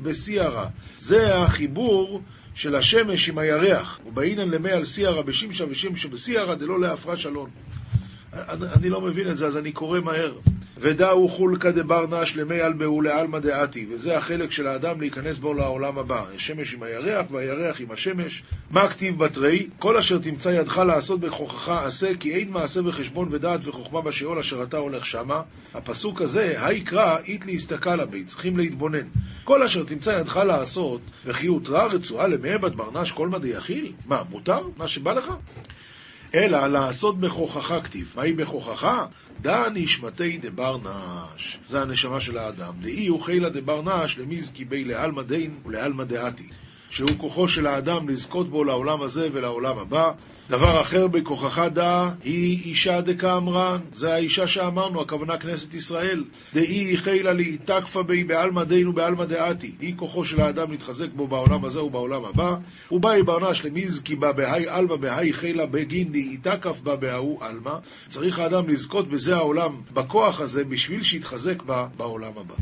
בסיירה, 0.02 0.68
זה 0.98 1.36
החיבור 1.36 2.22
של 2.54 2.74
השמש 2.74 3.28
עם 3.28 3.38
הירח, 3.38 4.00
ובאינן 4.06 4.48
למי 4.48 4.70
על 4.70 4.84
סיירה 4.84 5.22
בשימשה 5.22 5.64
ושימשה 5.70 6.08
בסיירה 6.08 6.54
דלא 6.54 6.80
להפרש 6.80 7.26
אלון. 7.26 7.50
אני 8.76 8.88
לא 8.88 9.00
מבין 9.00 9.30
את 9.30 9.36
זה, 9.36 9.46
אז 9.46 9.56
אני 9.56 9.72
קורא 9.72 10.00
מהר. 10.00 10.38
ודאו 10.80 11.28
חולקא 11.28 11.70
דבר 11.70 12.06
נש 12.06 12.36
למי 12.36 12.62
אלבהו 12.62 13.02
לעלמא 13.02 13.38
דעתי, 13.38 13.86
וזה 13.90 14.18
החלק 14.18 14.50
של 14.50 14.66
האדם 14.66 15.00
להיכנס 15.00 15.38
בו 15.38 15.54
לעולם 15.54 15.98
הבא. 15.98 16.24
השמש 16.34 16.74
עם 16.74 16.82
הירח 16.82 17.26
והירח 17.30 17.80
עם 17.80 17.90
השמש. 17.90 18.42
מה 18.70 18.88
כתיב 18.88 19.24
בתרי? 19.24 19.66
כל 19.78 19.96
אשר 19.96 20.18
תמצא 20.18 20.48
ידך 20.48 20.78
לעשות 20.78 21.20
בכוחך 21.20 21.68
עשה, 21.68 22.08
כי 22.20 22.34
אין 22.34 22.50
מעשה 22.50 22.82
בחשבון 22.82 23.28
ודעת 23.30 23.60
וחוכמה 23.66 24.00
בשאול 24.00 24.38
אשר 24.38 24.62
אתה 24.62 24.76
הולך 24.76 25.06
שמה. 25.06 25.42
הפסוק 25.74 26.22
הזה, 26.22 26.66
היקרא, 26.66 27.18
אית 27.26 27.46
להסתכל 27.46 28.04
בי, 28.04 28.24
צריכים 28.24 28.56
להתבונן. 28.56 29.08
כל 29.44 29.62
אשר 29.62 29.84
תמצא 29.84 30.10
ידך 30.10 30.36
לעשות, 30.36 31.00
וכי 31.24 31.46
הותרה 31.46 31.86
רצועה 31.86 32.28
למעבד 32.28 32.76
ברנש 32.76 33.12
כל 33.12 33.28
מדי 33.28 33.48
יכיל? 33.48 33.92
מה, 34.06 34.22
מותר? 34.30 34.60
מה 34.76 34.88
שבא 34.88 35.12
לך? 35.12 35.32
אלא 36.34 36.66
לעשות 36.66 37.20
בכוחך 37.20 37.74
כתיב. 37.84 38.12
מהי 38.16 38.32
בכוחך? 38.32 39.06
דא 39.40 39.64
נשמתי 39.74 40.38
דבר 40.38 40.76
נש. 40.78 41.58
זה 41.66 41.82
הנשמה 41.82 42.20
של 42.20 42.38
האדם. 42.38 42.72
דאי 42.80 43.06
הוא 43.06 43.20
חילה 43.20 43.48
דבר 43.48 43.82
נש 43.82 44.18
למזקי 44.18 44.64
בי 44.64 44.84
לעלמא 44.84 45.22
דין 45.22 45.60
ולעלמא 45.64 46.04
דעתי. 46.04 46.48
שהוא 46.90 47.10
כוחו 47.18 47.48
של 47.48 47.66
האדם 47.66 48.08
לזכות 48.08 48.50
בו 48.50 48.64
לעולם 48.64 49.02
הזה 49.02 49.28
ולעולם 49.32 49.78
הבא. 49.78 50.12
דבר 50.50 50.80
אחר 50.80 51.06
בכוחך 51.06 51.62
דא, 51.72 52.10
היא 52.24 52.62
אישה 52.64 53.00
דקאמרן, 53.00 53.80
זה 53.92 54.14
האישה 54.14 54.46
שאמרנו, 54.46 55.00
הכוונה 55.00 55.38
כנסת 55.38 55.74
ישראל. 55.74 56.24
דאי 56.54 56.96
חילה 56.96 57.32
לי 57.32 57.56
תקפה 57.56 58.02
בי 58.02 58.24
בעלמא 58.24 58.64
דין 58.64 58.88
ובעלמא 58.88 59.24
דעתי. 59.24 59.72
היא 59.80 59.94
כוחו 59.96 60.24
של 60.24 60.40
האדם 60.40 60.70
להתחזק 60.70 61.06
בו 61.16 61.26
בעולם 61.26 61.64
הזה 61.64 61.82
ובעולם 61.82 62.24
הבא. 62.24 62.56
ובאי 62.92 63.22
ברנש 63.22 63.64
למזקי 63.64 64.16
בה 64.16 64.32
בהאי 64.32 64.68
עלמא 64.68 64.96
בהאי 64.96 65.32
חילה 65.32 65.66
בגין 65.66 66.12
דאי 66.12 66.36
תקף 66.36 66.80
בה 66.80 66.96
בהוא 66.96 67.44
עלמא. 67.44 67.74
צריך 68.08 68.38
האדם 68.38 68.68
לזכות 68.68 69.08
בזה 69.08 69.36
העולם, 69.36 69.80
בכוח 69.92 70.40
הזה, 70.40 70.64
בשביל 70.64 71.02
שיתחזק 71.02 71.62
בה 71.62 71.86
בעולם 71.96 72.32
הבא. 72.36 72.54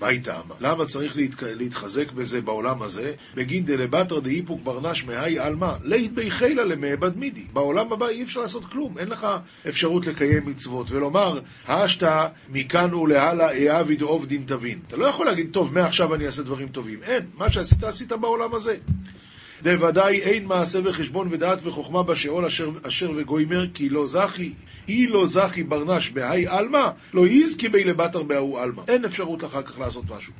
מה 0.00 0.08
טעמה? 0.22 0.54
למה 0.60 0.84
צריך. 0.84 1.16
להתחזק 1.42 2.12
בזה 2.12 2.40
בעולם 2.40 2.82
הזה? 2.82 3.12
בגין 3.34 3.64
דלבטר 3.64 4.20
דאיפוק 4.20 4.60
ברנש 4.62 5.04
מהי 5.04 5.38
עלמא, 5.38 5.72
לית 5.82 6.12
בי 6.12 6.30
חילה 6.30 6.64
למעבד 6.64 7.16
מידי. 7.16 7.44
בעולם 7.52 7.92
הבא 7.92 8.08
אי 8.08 8.22
אפשר 8.22 8.40
לעשות 8.40 8.64
כלום, 8.64 8.98
אין 8.98 9.08
לך 9.08 9.26
אפשרות 9.68 10.06
לקיים 10.06 10.46
מצוות 10.46 10.90
ולומר, 10.90 11.40
האשתא 11.66 12.26
מכאן 12.48 12.94
ולהלאה 12.94 13.76
אעביד 13.76 14.02
עובדין 14.02 14.42
תבין. 14.46 14.78
אתה 14.88 14.96
לא 14.96 15.06
יכול 15.06 15.26
להגיד, 15.26 15.48
טוב, 15.52 15.74
מעכשיו 15.74 16.14
אני 16.14 16.26
אעשה 16.26 16.42
דברים 16.42 16.68
טובים. 16.68 17.02
אין, 17.02 17.26
מה 17.34 17.50
שעשית 17.50 17.84
עשית 17.84 18.12
בעולם 18.12 18.54
הזה. 18.54 18.76
דוודאי 19.62 20.20
אין 20.20 20.44
מעשה 20.44 20.78
וחשבון 20.84 21.28
ודעת 21.30 21.58
וחוכמה 21.62 22.02
בשאול 22.02 22.44
אשר, 22.44 22.70
אשר 22.82 23.10
וגוימר, 23.16 23.66
כי 23.74 23.88
לא 23.88 24.06
זכי 24.06 24.52
אי 24.88 25.06
לא 25.06 25.26
זכי 25.26 25.62
ברנש 25.62 26.10
בהאי 26.10 26.46
עלמא, 26.46 26.88
לא 27.14 27.26
יזכי 27.26 27.68
בי 27.68 27.84
לבטר 27.84 28.22
בהוא 28.22 28.60
עלמא. 28.60 28.82
אין 28.88 29.04
אפשרות 29.04 29.44
אחר 29.44 29.62
כך 29.62 29.78
לעשות 29.78 30.04
משהו. 30.10 30.32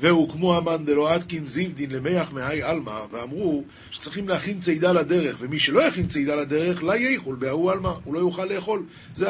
והוא 0.00 0.32
כמו 0.32 0.56
המן 0.56 0.84
דלא 0.84 1.14
עדקין 1.14 1.46
זיבדין 1.46 1.90
למח 1.90 2.32
מהאי 2.32 2.62
עלמא, 2.62 3.04
ואמרו 3.10 3.64
שצריכים 3.90 4.28
להכין 4.28 4.60
צידה 4.60 4.92
לדרך, 4.92 5.36
ומי 5.40 5.58
שלא 5.58 5.82
יכין 5.82 6.06
צידה 6.06 6.36
לדרך, 6.36 6.82
לא 6.82 6.96
יאכול 6.96 7.36
בהוא 7.36 7.72
עלמא, 7.72 7.92
הוא 8.04 8.14
לא 8.14 8.18
יוכל 8.18 8.44
לאכול. 8.44 8.82
זה 9.14 9.28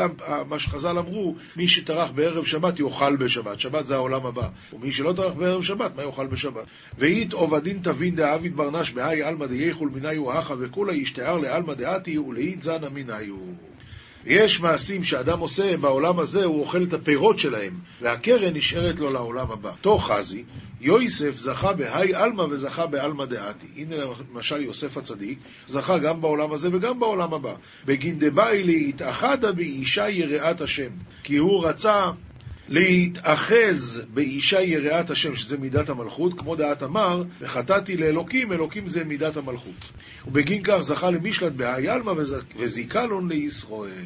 מה 0.49 0.59
שחז"ל 0.59 0.99
אמרו, 0.99 1.35
מי 1.57 1.69
שטרח 1.69 2.11
בערב 2.11 2.45
שבת 2.45 2.81
יאכל 2.81 3.17
בשבת, 3.17 3.61
שבת 3.61 3.87
זה 3.87 3.95
העולם 3.95 4.27
הבא. 4.27 4.49
ומי 4.73 4.93
שלא 4.93 5.13
טרח 5.13 5.33
בערב 5.33 5.63
שבת, 5.63 5.97
מה 5.97 6.03
יאכל 6.03 6.27
בשבת? 6.27 6.65
ואית 6.99 7.33
עובדין 7.33 7.79
תבין 7.83 8.15
דאביד 8.15 8.57
ברנש 8.57 8.91
בהאי 8.91 9.23
עלמא 9.23 9.47
דייכול 9.47 9.91
מניו 9.95 10.33
האחה 10.33 10.55
וכולה 10.59 10.95
ישתער 10.95 11.39
לעלמא 11.39 11.75
דעתי 11.75 12.19
ולאית 12.19 12.63
זנה 12.63 12.89
מניו. 12.89 13.37
יש 14.29 14.61
מעשים 14.61 15.05
שאדם 15.05 15.41
עושה 15.41 15.77
בעולם 15.77 16.19
הזה, 16.19 16.45
הוא 16.45 16.61
אוכל 16.61 16.83
את 16.83 16.93
הפירות 16.93 17.39
שלהם, 17.39 17.79
והקרן 18.01 18.57
נשארת 18.57 19.01
לו 19.01 19.13
לעולם 19.13 19.51
הבא. 19.51 19.73
תוך 19.81 20.13
חזי, 20.13 20.45
יויסף 20.81 21.31
זכה 21.31 21.73
בהאי 21.73 22.15
עלמא 22.15 22.43
וזכה 22.43 22.87
בעלמא 22.87 23.25
דעתי. 23.25 23.67
הנה 23.77 23.97
למשל 24.33 24.61
יוסף 24.61 24.97
הצדיק, 24.97 25.39
זכה 25.67 25.99
גם 25.99 26.21
בעולם 26.21 26.53
הזה 26.53 26.69
וגם 26.73 27.01
בעולם 27.01 27.35
הבא. 27.35 27.55
בגין 27.85 28.19
דבאי 28.19 28.65
להתאחדה 28.65 29.53
באישה 29.53 30.09
יראת 30.09 30.61
השם, 30.61 30.91
כי 31.23 31.37
הוא 31.37 31.67
רצה 31.67 32.11
להתאחז 32.69 34.03
באישה 34.15 34.61
יראת 34.61 35.11
השם, 35.11 35.37
שזה 35.37 35.59
מידת 35.59 35.89
המלכות, 35.89 36.39
כמו 36.39 36.57
דעת 36.57 36.83
אמר, 36.83 37.23
וחטאתי 37.41 37.97
לאלוקים, 37.97 38.53
אלוקים 38.53 38.89
זה 38.89 39.05
מידת 39.05 39.37
המלכות. 39.37 39.93
ובגין 40.27 40.63
כך 40.65 40.81
זכה 40.81 41.11
למשלט 41.11 41.53
בהאי 41.53 41.89
עלמא 41.89 42.13
וזיכלון 42.57 43.29
לישראל. 43.29 44.05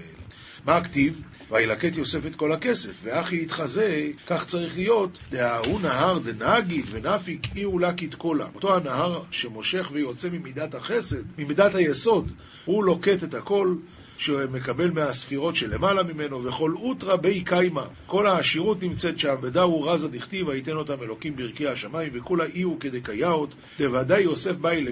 מה 0.65 0.77
הכתיב? 0.77 1.23
וילקט 1.51 1.97
יוסף 1.97 2.27
את 2.27 2.37
כל 2.37 2.53
הכסף, 2.53 2.93
ואחי 3.03 3.43
יתחזה, 3.43 4.07
כך 4.27 4.47
צריך 4.47 4.77
להיות, 4.77 5.19
דההוא 5.31 5.81
נהר 5.81 6.19
דנגיד 6.19 6.85
ונפיק 6.91 7.47
אי 7.57 7.67
ולקית 7.67 8.15
קולה. 8.15 8.47
אותו 8.55 8.77
הנהר 8.77 9.23
שמושך 9.31 9.91
ויוצא 9.93 10.29
ממידת 10.33 10.75
החסד, 10.75 11.23
ממידת 11.39 11.75
היסוד, 11.75 12.33
הוא 12.65 12.85
לוקט 12.85 13.25
את 13.25 13.35
הכל, 13.35 13.75
שמקבל 14.23 14.91
מהספירות 14.91 15.57
שלמעלה 15.57 16.03
ממנו, 16.03 16.45
וכל 16.45 16.73
אוטרא 16.77 17.17
בי 17.17 17.45
קיימא, 17.45 17.85
כל 18.07 18.27
העשירות 18.27 18.83
נמצאת 18.83 19.19
שם, 19.19 19.35
ודאו 19.43 19.83
רזה 19.83 20.09
דכתיב, 20.09 20.49
ויתן 20.49 20.77
אותם 20.77 21.03
אלוקים 21.03 21.37
ברכי 21.37 21.69
השמיים, 21.69 22.11
וכולה 22.15 22.45
אי 22.45 22.63
הוא 22.63 22.81
כדקייאות, 22.81 23.55
דוודאי 23.79 24.23
יוסף 24.23 24.53
באי 24.53 24.85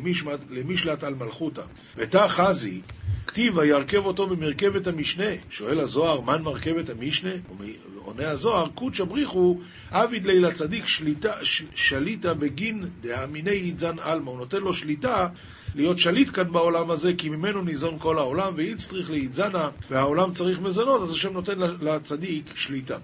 למשלט 0.51 1.05
על 1.05 1.15
מלכותא. 1.15 1.63
ותא 1.97 2.29
חזי, 2.29 2.81
כתיב 3.31 3.57
וירכב 3.57 4.07
אותו 4.07 4.27
במרכבת 4.27 4.87
המשנה. 4.87 5.31
שואל 5.51 5.81
הזוהר, 5.81 6.21
מן 6.21 6.43
מרכבת 6.43 6.89
המשנה? 6.91 7.31
עונה 7.97 8.31
הזוהר, 8.31 8.69
קודשא 8.75 9.05
בריחו, 9.05 9.61
עביד 9.91 10.27
לילה 10.27 10.53
צדיק 10.53 10.87
שליטה, 10.87 11.33
ש, 11.43 11.63
שליטה 11.75 12.35
בגין 12.35 12.85
דאמיני 13.01 13.51
ידזן 13.51 13.99
עלמא. 13.99 14.31
הוא 14.31 14.39
נותן 14.39 14.61
לו 14.61 14.73
שליטה 14.73 15.29
להיות 15.75 15.99
שליט 15.99 16.29
כאן 16.35 16.53
בעולם 16.53 16.91
הזה, 16.91 17.13
כי 17.19 17.29
ממנו 17.29 17.63
ניזון 17.63 17.99
כל 17.99 18.19
העולם, 18.19 18.53
ואיצטריך 18.57 19.11
לאידזנה, 19.11 19.69
והעולם 19.91 20.33
צריך 20.33 20.61
מזונות, 20.61 21.03
אז 21.03 21.13
השם 21.13 21.33
נותן 21.33 21.59
לצדיק 21.81 22.57
שליטה. 22.57 22.99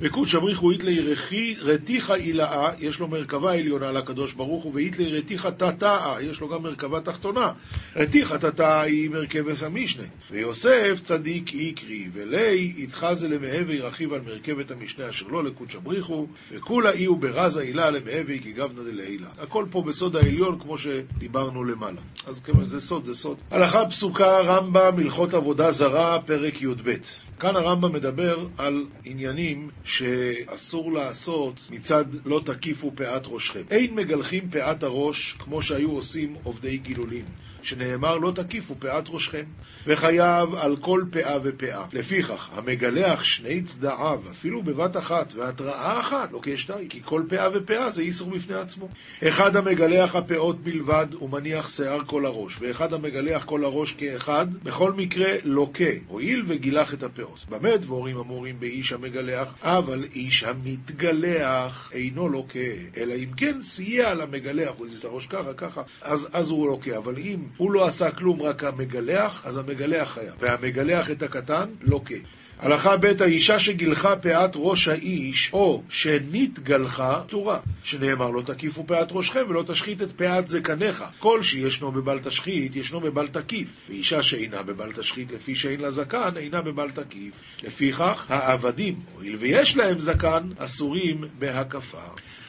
וקודש 0.00 0.34
הבריחו 0.34 0.70
איתלי 0.70 1.14
רתיחה 1.60 2.14
אילאה, 2.14 2.70
יש 2.78 3.00
לו 3.00 3.08
מרכבה 3.08 3.52
עליונה 3.52 3.92
לקדוש 3.92 4.32
ברוך 4.32 4.64
הוא, 4.64 4.74
ואיתלי 4.74 5.18
רתיחה 5.18 5.50
תתאה, 5.50 6.16
יש 6.20 6.40
לו 6.40 6.48
גם 6.48 6.62
מרכבה 6.62 7.00
תחתונה. 7.00 7.52
רתיחה 7.96 8.38
תתאה 8.38 8.80
היא 8.80 9.10
מרכבת 9.10 9.56
המשנה. 9.66 10.02
ויוסף 10.30 11.00
צדיק 11.02 11.54
איקרי, 11.54 12.08
ולי 12.12 12.72
יתחזה 12.76 13.28
למהבי 13.28 13.78
רכיב 13.78 14.12
על 14.12 14.20
מרכבת 14.20 14.70
המשנה 14.70 15.10
אשר 15.10 15.26
לא 15.26 15.44
לקודש 15.44 15.74
הבריחו, 15.74 16.26
וכולה 16.52 16.90
אי 16.90 17.04
הוא 17.04 17.18
ברזה 17.18 17.60
הילה 17.60 17.90
למהבי 17.90 18.40
כי 18.40 18.52
גבנה 18.52 18.82
דלעילה. 18.82 19.28
הכל 19.38 19.66
פה 19.70 19.82
בסוד 19.82 20.16
העליון 20.16 20.58
כמו 20.60 20.78
שדיברנו 20.78 21.64
למעלה. 21.64 22.00
אז 22.26 22.40
כמה 22.40 22.64
זה 22.64 22.80
סוד, 22.80 23.04
זה 23.04 23.14
סוד. 23.14 23.36
הלכה 23.50 23.86
פסוקה 23.86 24.40
רמב"ם, 24.40 24.98
הלכות 24.98 25.34
עבודה 25.34 25.70
זרה, 25.70 26.20
פרק 26.26 26.62
י"ב. 26.62 26.94
כאן 27.38 27.56
הרמב"ם 27.56 27.92
מדבר 27.92 28.46
על 28.58 28.84
עניינים 29.04 29.70
שאסור 29.84 30.92
לעשות 30.92 31.60
מצד 31.70 32.04
לא 32.24 32.40
תקיפו 32.44 32.92
פאת 32.96 33.22
ראשכם. 33.26 33.62
אין 33.70 33.94
מגלחים 33.94 34.50
פאת 34.50 34.82
הראש 34.82 35.36
כמו 35.38 35.62
שהיו 35.62 35.90
עושים 35.90 36.36
עובדי 36.42 36.78
גילולים. 36.78 37.24
שנאמר 37.66 38.18
לא 38.18 38.30
תקיפו 38.30 38.74
פאת 38.78 39.04
ראשכם, 39.08 39.44
וחייב 39.86 40.54
על 40.54 40.76
כל 40.76 41.04
פאה 41.10 41.38
ופאה. 41.42 41.84
לפיכך, 41.92 42.50
המגלח 42.52 43.24
שני 43.24 43.62
צדעיו, 43.62 44.20
אפילו 44.30 44.62
בבת 44.62 44.96
אחת, 44.96 45.34
והתראה 45.34 46.00
אחת, 46.00 46.32
לא 46.32 46.40
כשתיים, 46.42 46.88
כי 46.88 47.00
כל 47.04 47.22
פאה 47.28 47.48
ופאה 47.54 47.90
זה 47.90 48.02
איסור 48.02 48.30
בפני 48.30 48.54
עצמו. 48.54 48.88
אחד 49.28 49.56
המגלח 49.56 50.16
הפאות 50.16 50.60
בלבד, 50.60 51.06
ומניח 51.22 51.68
שיער 51.68 52.04
כל 52.06 52.26
הראש, 52.26 52.56
ואחד 52.60 52.92
המגלח 52.92 53.44
כל 53.44 53.64
הראש 53.64 53.92
כאחד, 53.92 54.46
בכל 54.62 54.92
מקרה 54.92 55.32
לוקה, 55.44 55.84
הואיל 56.08 56.44
וגילח 56.46 56.94
את 56.94 57.02
הפאות. 57.02 57.44
במה 57.48 57.76
דבורים 57.76 58.18
אמורים 58.18 58.60
באיש 58.60 58.92
המגלח? 58.92 59.54
אבל 59.62 60.04
איש 60.14 60.44
המתגלח 60.44 61.90
אינו 61.92 62.28
לוקה, 62.28 62.58
אלא 62.96 63.14
אם 63.14 63.30
כן 63.36 63.60
סייע 63.60 64.14
למגלח, 64.14 64.70
הוא 64.76 64.86
הזיז 64.86 64.98
את 64.98 65.04
הראש 65.04 65.26
ככה, 65.26 65.54
ככה, 65.54 65.82
אז, 66.02 66.28
אז 66.32 66.50
הוא 66.50 66.66
לוקה. 66.66 66.96
אבל 66.98 67.18
אם 67.18 67.40
הוא 67.56 67.72
לא 67.72 67.86
עשה 67.86 68.10
כלום, 68.10 68.42
רק 68.42 68.64
המגלח, 68.64 69.46
אז 69.46 69.58
המגלח 69.58 70.14
חייב. 70.14 70.34
והמגלח 70.40 71.10
את 71.10 71.22
הקטן, 71.22 71.68
לוקה. 71.80 72.14
הלכה 72.58 72.96
ב' 72.96 73.22
האישה 73.22 73.58
שגילחה 73.58 74.16
פאת 74.16 74.50
ראש 74.54 74.88
האיש, 74.88 75.50
או 75.52 75.82
שנתגלחה, 75.88 77.22
פטורה. 77.26 77.60
שנאמר 77.82 78.30
לא 78.30 78.42
תקיפו 78.42 78.86
פאת 78.86 79.08
ראשכם 79.10 79.40
ולא 79.48 79.62
תשחית 79.66 80.02
את 80.02 80.12
פאת 80.12 80.48
זקניך. 80.48 81.04
כל 81.18 81.42
שישנו 81.42 81.92
בבל 81.92 82.18
תשחית, 82.18 82.76
ישנו 82.76 83.00
בבל 83.00 83.28
תקיף. 83.28 83.76
ואישה 83.88 84.22
שאינה 84.22 84.62
בבל 84.62 84.92
תשחית 84.92 85.32
לפי 85.32 85.54
שאין 85.54 85.80
לה 85.80 85.90
זקן, 85.90 86.36
אינה 86.36 86.62
בבל 86.62 86.90
תקיף. 86.90 87.34
לפיכך, 87.62 88.26
העבדים, 88.28 88.94
הואיל 89.14 89.36
ויש 89.36 89.76
להם 89.76 89.98
זקן, 89.98 90.42
אסורים 90.58 91.24
בהקפה. 91.38 92.06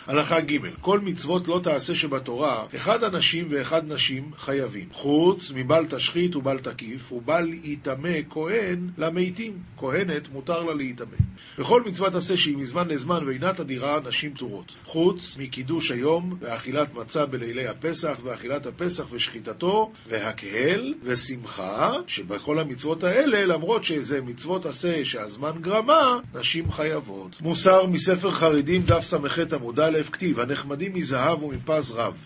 הלכה 0.08 0.40
ג' 0.40 0.58
כל 0.82 1.00
מצוות 1.00 1.48
לא 1.48 1.60
תעשה 1.64 1.96
שבתורה, 1.96 2.66
אחד 2.76 3.04
אנשים 3.04 3.48
ואחד 3.50 3.92
נשים 3.92 4.32
חייבים, 4.38 4.86
חוץ 4.92 5.52
מבל 5.56 5.86
תשחית 5.90 6.36
ובל 6.36 6.60
תקיף, 6.60 7.12
ובל 7.12 7.54
יטמא 7.64 8.18
כהן 8.30 8.90
למתים. 8.98 9.54
כהנת 9.78 10.30
מותר 10.30 10.64
לה 10.64 10.74
להיטמא. 10.74 11.18
וכל 11.60 11.84
מצוות 11.84 12.16
עשה 12.16 12.38
שהיא 12.38 12.58
מזמן 12.58 12.88
לזמן 12.88 13.28
ואינה 13.28 13.54
תדירה, 13.54 14.00
נשים 14.08 14.34
פטורות. 14.34 14.72
חוץ 14.86 15.38
מקידוש 15.40 15.92
היום, 15.92 16.38
ואכילת 16.40 16.94
מצה 16.96 17.26
בלילי 17.26 17.68
הפסח, 17.68 18.18
ואכילת 18.24 18.66
הפסח 18.66 19.06
ושחיטתו, 19.12 19.92
והקהל 20.08 20.94
ושמחה, 21.04 21.94
שבכל 22.08 22.60
המצוות 22.60 23.04
האלה, 23.04 23.46
למרות 23.46 23.84
שזה 23.84 24.22
מצוות 24.22 24.66
עשה 24.66 25.06
שהזמן 25.06 25.52
גרמה, 25.62 26.20
נשים 26.34 26.72
חייבות. 26.72 27.42
מוסר 27.42 27.86
מספר 27.86 28.32
חרדים, 28.32 28.82
דף 28.82 29.04
ס"ח 29.04 29.40
עמוד 29.54 29.80
א', 29.80 29.97
כתיב, 30.04 30.40
הנחמדים 30.40 30.94
מזהב 30.94 31.44
ומפז 31.44 31.92
רב. 31.92 32.18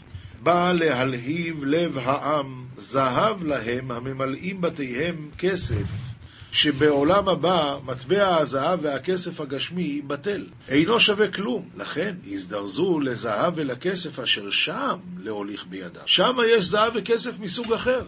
בא 0.43 0.71
להלהיב 0.71 1.63
לב 1.63 1.97
העם, 1.97 2.65
זהב 2.77 3.43
להם 3.43 3.91
הממלאים 3.91 4.62
בתיהם 4.62 5.29
כסף. 5.38 6.12
שבעולם 6.51 7.29
הבא 7.29 7.77
מטבע 7.86 8.38
הזהב 8.38 8.79
והכסף 8.81 9.41
הגשמי 9.41 10.01
בטל. 10.01 10.45
אינו 10.67 10.99
שווה 10.99 11.27
כלום, 11.27 11.69
לכן 11.77 12.15
הזדרזו 12.31 12.99
לזהב 12.99 13.53
ולכסף 13.55 14.19
אשר 14.19 14.49
שם 14.49 14.97
להוליך 15.17 15.65
בידם. 15.69 16.01
שם 16.05 16.38
יש 16.49 16.65
זהב 16.65 16.93
וכסף 16.95 17.39
מסוג 17.39 17.73
אחר. 17.73 18.01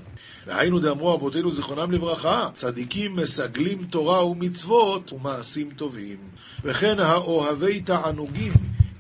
והיינו 0.48 0.80
דאמרו 0.80 1.16
אבותינו 1.16 1.52
זיכרונם 1.52 1.92
לברכה, 1.92 2.40
צדיקים 2.56 3.16
מסגלים 3.16 3.86
תורה 3.90 4.26
ומצוות 4.26 5.14
ומעשים 5.14 5.70
טובים. 5.76 6.18
וכן 6.64 7.00
האוהבי 7.00 7.82
תענוגים 7.82 8.52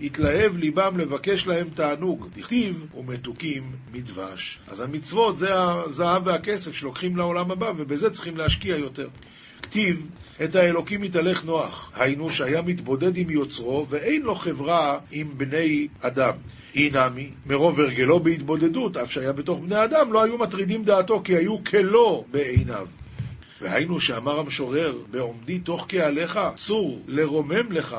התלהב 0.03 0.57
ליבם 0.57 0.97
לבקש 0.97 1.47
להם 1.47 1.69
תענוג, 1.69 2.27
דכתיב 2.37 2.87
ומתוקים 2.97 3.63
מדבש. 3.93 4.59
אז 4.67 4.81
המצוות 4.81 5.37
זה 5.37 5.47
הזהב 5.53 6.27
והכסף 6.27 6.75
שלוקחים 6.75 7.17
לעולם 7.17 7.51
הבא, 7.51 7.71
ובזה 7.77 8.09
צריכים 8.09 8.37
להשקיע 8.37 8.77
יותר. 8.77 9.07
כתיב, 9.61 10.07
את 10.43 10.55
האלוקים 10.55 11.03
יתהלך 11.03 11.45
נוח, 11.45 11.91
היינו 11.95 12.31
שהיה 12.31 12.61
מתבודד 12.61 13.17
עם 13.17 13.29
יוצרו 13.29 13.85
ואין 13.89 14.21
לו 14.21 14.35
חברה 14.35 14.99
עם 15.11 15.37
בני 15.37 15.87
אדם. 16.01 16.33
אי 16.75 16.89
נמי, 16.89 17.29
מרוב 17.45 17.79
הרגלו 17.79 18.19
בהתבודדות, 18.19 18.97
אף 18.97 19.11
שהיה 19.11 19.31
בתוך 19.31 19.59
בני 19.59 19.83
אדם, 19.83 20.13
לא 20.13 20.23
היו 20.23 20.37
מטרידים 20.37 20.83
דעתו 20.83 21.21
כי 21.23 21.35
היו 21.35 21.63
כלא 21.63 22.23
בעיניו. 22.31 22.87
והיינו 23.61 23.99
שאמר 23.99 24.39
המשורר, 24.39 24.97
בעומדי 25.11 25.59
תוך 25.59 25.87
קהליך, 25.87 26.39
צור 26.55 27.01
לרומם 27.07 27.71
לך, 27.71 27.97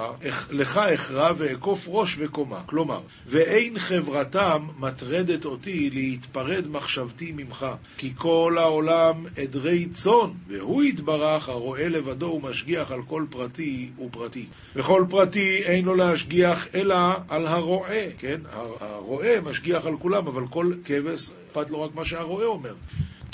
לך 0.50 0.78
אכרע 0.78 1.30
ואכוף 1.36 1.84
ראש 1.88 2.16
וקומה. 2.18 2.60
כלומר, 2.66 3.00
ואין 3.26 3.78
חברתם 3.78 4.66
מטרדת 4.78 5.44
אותי 5.44 5.90
להתפרד 5.90 6.68
מחשבתי 6.68 7.32
ממך, 7.36 7.66
כי 7.96 8.12
כל 8.16 8.56
העולם 8.58 9.26
עדרי 9.42 9.86
צאן, 9.86 10.30
והוא 10.48 10.82
יתברך 10.82 11.48
הרואה 11.48 11.88
לבדו 11.88 12.26
ומשגיח 12.26 12.92
על 12.92 13.02
כל 13.02 13.24
פרטי 13.30 13.90
ופרטי. 14.06 14.46
וכל 14.76 15.04
פרטי 15.10 15.62
אין 15.64 15.84
לו 15.84 15.94
להשגיח 15.94 16.66
אלא 16.74 16.96
על 17.28 17.46
הרועה, 17.46 18.10
כן? 18.18 18.40
הרועה 18.80 19.40
משגיח 19.40 19.86
על 19.86 19.96
כולם, 19.96 20.26
אבל 20.26 20.46
כל 20.46 20.72
כבש, 20.84 21.30
אכפת 21.48 21.70
לו 21.70 21.82
רק 21.82 21.94
מה 21.94 22.04
שהרועה 22.04 22.46
אומר. 22.46 22.74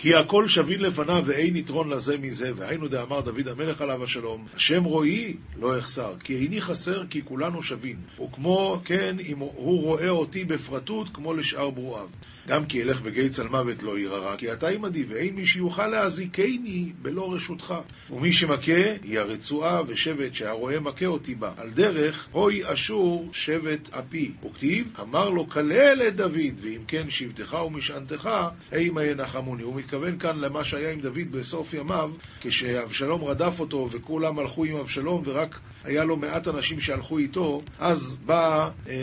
כי 0.02 0.14
הכל 0.14 0.48
שווין 0.48 0.80
לפניו 0.80 1.22
ואין 1.26 1.56
יתרון 1.56 1.88
לזה 1.88 2.18
מזה, 2.18 2.50
והיינו 2.56 2.88
דאמר 2.88 3.20
דוד 3.20 3.48
המלך 3.48 3.80
עליו 3.80 4.04
השלום, 4.04 4.46
השם 4.54 4.84
רואי 4.84 5.36
לא 5.58 5.78
אחסר, 5.78 6.14
כי 6.24 6.36
איני 6.36 6.60
חסר 6.60 7.06
כי 7.10 7.22
כולנו 7.24 7.62
שווין, 7.62 7.96
וכמו 8.24 8.80
כן 8.84 9.16
אם 9.20 9.38
הוא 9.38 9.82
רואה 9.82 10.08
אותי 10.08 10.44
בפרטות 10.44 11.08
כמו 11.12 11.34
לשאר 11.34 11.70
ברואיו. 11.70 12.08
גם 12.48 12.66
כי 12.66 12.82
אלך 12.82 13.00
בגיא 13.00 13.28
צל 13.28 13.48
מוות 13.48 13.82
לא 13.82 13.98
ירא 13.98 14.36
כי 14.36 14.52
אתה 14.52 14.68
עמדי, 14.68 15.04
ואין 15.08 15.34
מי 15.34 15.46
שיוכל 15.46 15.86
להזיקני 15.86 16.92
בלא 17.02 17.32
רשותך. 17.32 17.74
ומי 18.10 18.32
שמכה 18.32 18.92
היא 19.02 19.18
הרצועה 19.18 19.82
ושבט 19.86 20.34
שהרועה 20.34 20.80
מכה 20.80 21.06
אותי 21.06 21.34
בה. 21.34 21.52
על 21.56 21.70
דרך, 21.70 22.28
הוי 22.32 22.72
אשור 22.72 23.28
שבט 23.32 23.88
אפי. 23.92 24.32
וכתיב, 24.44 24.92
אמר 25.00 25.30
לו 25.30 25.48
כלל 25.48 26.02
את 26.08 26.16
דוד, 26.16 26.54
ואם 26.60 26.80
כן 26.88 27.10
שבטך 27.10 27.56
ומשענתך, 27.66 28.30
אימה 28.72 29.04
ינחמוני. 29.04 29.64
מתכוון 29.90 30.18
כאן 30.18 30.38
למה 30.38 30.64
שהיה 30.64 30.90
עם 30.90 31.00
דוד 31.00 31.32
בסוף 31.32 31.74
ימיו, 31.74 32.10
כשאבשלום 32.40 33.24
רדף 33.24 33.60
אותו 33.60 33.88
וכולם 33.90 34.38
הלכו 34.38 34.64
עם 34.64 34.76
אבשלום 34.76 35.22
ורק 35.26 35.60
היה 35.84 36.04
לו 36.04 36.16
מעט 36.16 36.48
אנשים 36.48 36.80
שהלכו 36.80 37.18
איתו, 37.18 37.62
אז 37.78 38.18
בא 38.26 38.70
אה, 38.88 38.94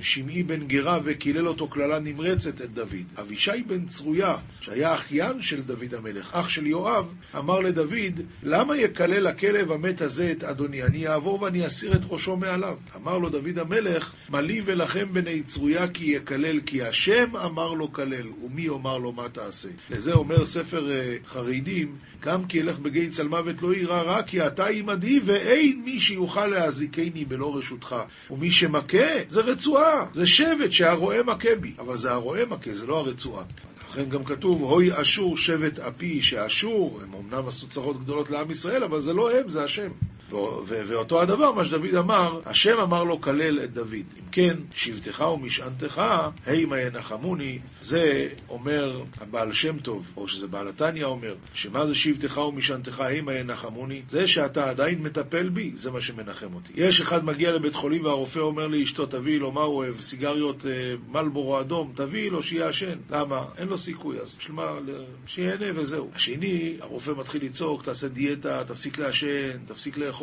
שמעי 0.00 0.42
בן 0.42 0.66
גרה 0.66 0.98
וקילל 1.04 1.48
אותו 1.48 1.68
קללה 1.68 1.98
נמרצת 1.98 2.60
את 2.60 2.70
דוד. 2.70 3.06
אבישי 3.20 3.62
בן 3.66 3.86
צרויה, 3.86 4.36
שהיה 4.60 4.94
אחיין 4.94 5.42
של 5.42 5.62
דוד 5.62 5.94
המלך, 5.94 6.34
אח 6.34 6.48
של 6.48 6.66
יואב, 6.66 7.14
אמר 7.38 7.60
לדוד, 7.60 8.20
למה 8.42 8.76
יקלל 8.76 9.26
הכלב 9.26 9.72
המת 9.72 10.00
הזה 10.00 10.32
את 10.32 10.44
אדוני? 10.44 10.82
אני 10.82 11.08
אעבור 11.08 11.42
ואני 11.42 11.66
אסיר 11.66 11.94
את 11.94 12.00
ראשו 12.10 12.36
מעליו. 12.36 12.76
אמר 12.96 13.18
לו 13.18 13.28
דוד 13.28 13.58
המלך, 13.58 14.14
מה 14.28 14.40
לי 14.40 14.62
ולכם 14.64 15.12
בני 15.12 15.42
צרויה 15.42 15.88
כי 15.88 16.04
יקלל, 16.04 16.60
כי 16.60 16.82
השם 16.82 17.36
אמר 17.36 17.72
לו 17.72 17.92
כלל, 17.92 18.28
ומי 18.44 18.62
יאמר 18.62 18.98
לו 18.98 19.12
מה 19.12 19.28
תעשה? 19.28 19.68
לזה 19.90 20.14
אומר 20.20 20.46
ספר 20.46 20.88
uh, 20.88 21.28
חרדים, 21.28 21.96
גם 22.22 22.46
כי 22.46 22.60
אלך 22.60 22.78
בגיא 22.78 23.08
מוות 23.28 23.62
לא 23.62 23.74
יירא 23.74 24.02
רע, 24.02 24.22
כי 24.22 24.46
אתה 24.46 24.66
עמדי, 24.66 25.20
ואין 25.24 25.82
מי 25.84 26.00
שיוכל 26.00 26.46
להזיקני 26.46 27.24
בלא 27.24 27.56
רשותך. 27.56 27.96
ומי 28.30 28.50
שמכה, 28.50 29.08
זה 29.28 29.40
רצועה, 29.40 30.06
זה 30.12 30.26
שבט 30.26 30.72
שהרועה 30.72 31.22
מכה 31.22 31.54
בי. 31.60 31.72
אבל 31.78 31.96
זה 31.96 32.10
הרועה 32.10 32.44
מכה, 32.44 32.72
זה 32.72 32.86
לא 32.86 32.98
הרצועה. 32.98 33.44
לכן 33.90 34.08
גם 34.08 34.24
כתוב, 34.24 34.62
הוי 34.62 35.00
אשור 35.00 35.36
שבט 35.36 35.78
אפי, 35.78 36.22
שאשור, 36.22 37.00
הם 37.02 37.14
אמנם 37.14 37.46
עשו 37.46 37.68
צרות 37.68 38.00
גדולות 38.00 38.30
לעם 38.30 38.50
ישראל, 38.50 38.84
אבל 38.84 39.00
זה 39.00 39.12
לא 39.12 39.30
הם, 39.36 39.48
זה 39.48 39.64
השם. 39.64 39.90
ואותו 40.66 41.22
הדבר, 41.22 41.52
מה 41.52 41.64
שדוד 41.64 41.94
אמר, 41.94 42.40
השם 42.46 42.78
אמר 42.78 43.04
לו 43.04 43.20
כלל 43.20 43.60
את 43.64 43.72
דוד. 43.72 43.94
אם 43.94 44.30
כן, 44.32 44.56
שבטך 44.74 45.20
ומשענתך, 45.20 46.02
הימה 46.46 46.80
ינחמוני, 46.80 47.58
זה 47.80 48.28
אומר 48.48 49.02
הבעל 49.20 49.52
שם 49.52 49.78
טוב, 49.78 50.06
או 50.16 50.28
שזה 50.28 50.46
בעל 50.46 50.68
התניא 50.68 51.04
אומר, 51.04 51.34
שמה 51.54 51.86
זה 51.86 51.94
שבטך 51.94 52.36
ומשענתך, 52.36 53.00
הימה 53.00 53.34
ינחמוני? 53.34 54.02
זה 54.08 54.26
שאתה 54.26 54.70
עדיין 54.70 55.02
מטפל 55.02 55.48
בי, 55.48 55.72
זה 55.74 55.90
מה 55.90 56.00
שמנחם 56.00 56.54
אותי. 56.54 56.72
יש 56.76 57.00
אחד 57.00 57.24
מגיע 57.24 57.52
לבית 57.52 57.74
חולים 57.74 58.04
והרופא 58.04 58.38
אומר 58.38 58.66
לאשתו, 58.66 59.06
תביאי 59.06 59.38
לו 59.38 59.52
מה 59.52 59.60
הוא 59.60 59.76
אוהב, 59.76 60.00
סיגריות 60.00 60.66
אה, 60.66 60.94
מלבורו 61.08 61.60
אדום, 61.60 61.92
תביאי 61.94 62.30
לו 62.30 62.42
שיעשן. 62.42 62.98
למה? 63.10 63.44
אין 63.58 63.68
לו 63.68 63.78
סיכוי, 63.78 64.20
אז 64.20 64.36
בשביל 64.36 64.56
מה? 64.56 64.78
שיהנה 65.26 65.66
וזהו. 65.74 66.10
השני, 66.14 66.76
הרופא 66.80 67.12
מתחיל 67.18 67.44
לצעוק, 67.44 67.82
תעשה 67.84 68.08
דיאטה, 68.08 68.64
תפסיק 68.66 68.98
לעשן, 68.98 69.58
תפסיק 69.66 69.98
לאכול. 69.98 70.19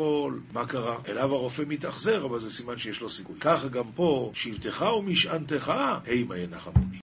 מה 0.52 0.66
קרה? 0.66 0.96
אליו 1.08 1.34
הרופא 1.34 1.62
מתאכזר, 1.66 2.26
אבל 2.26 2.38
זה 2.38 2.50
סימן 2.50 2.78
שיש 2.78 3.00
לו 3.00 3.10
סיכוי. 3.10 3.40
ככה 3.40 3.68
גם 3.68 3.92
פה, 3.94 4.30
שבטך 4.34 4.84
ומשענתך, 4.98 5.72
הימה 6.04 6.38
ינחמוני. 6.38 6.96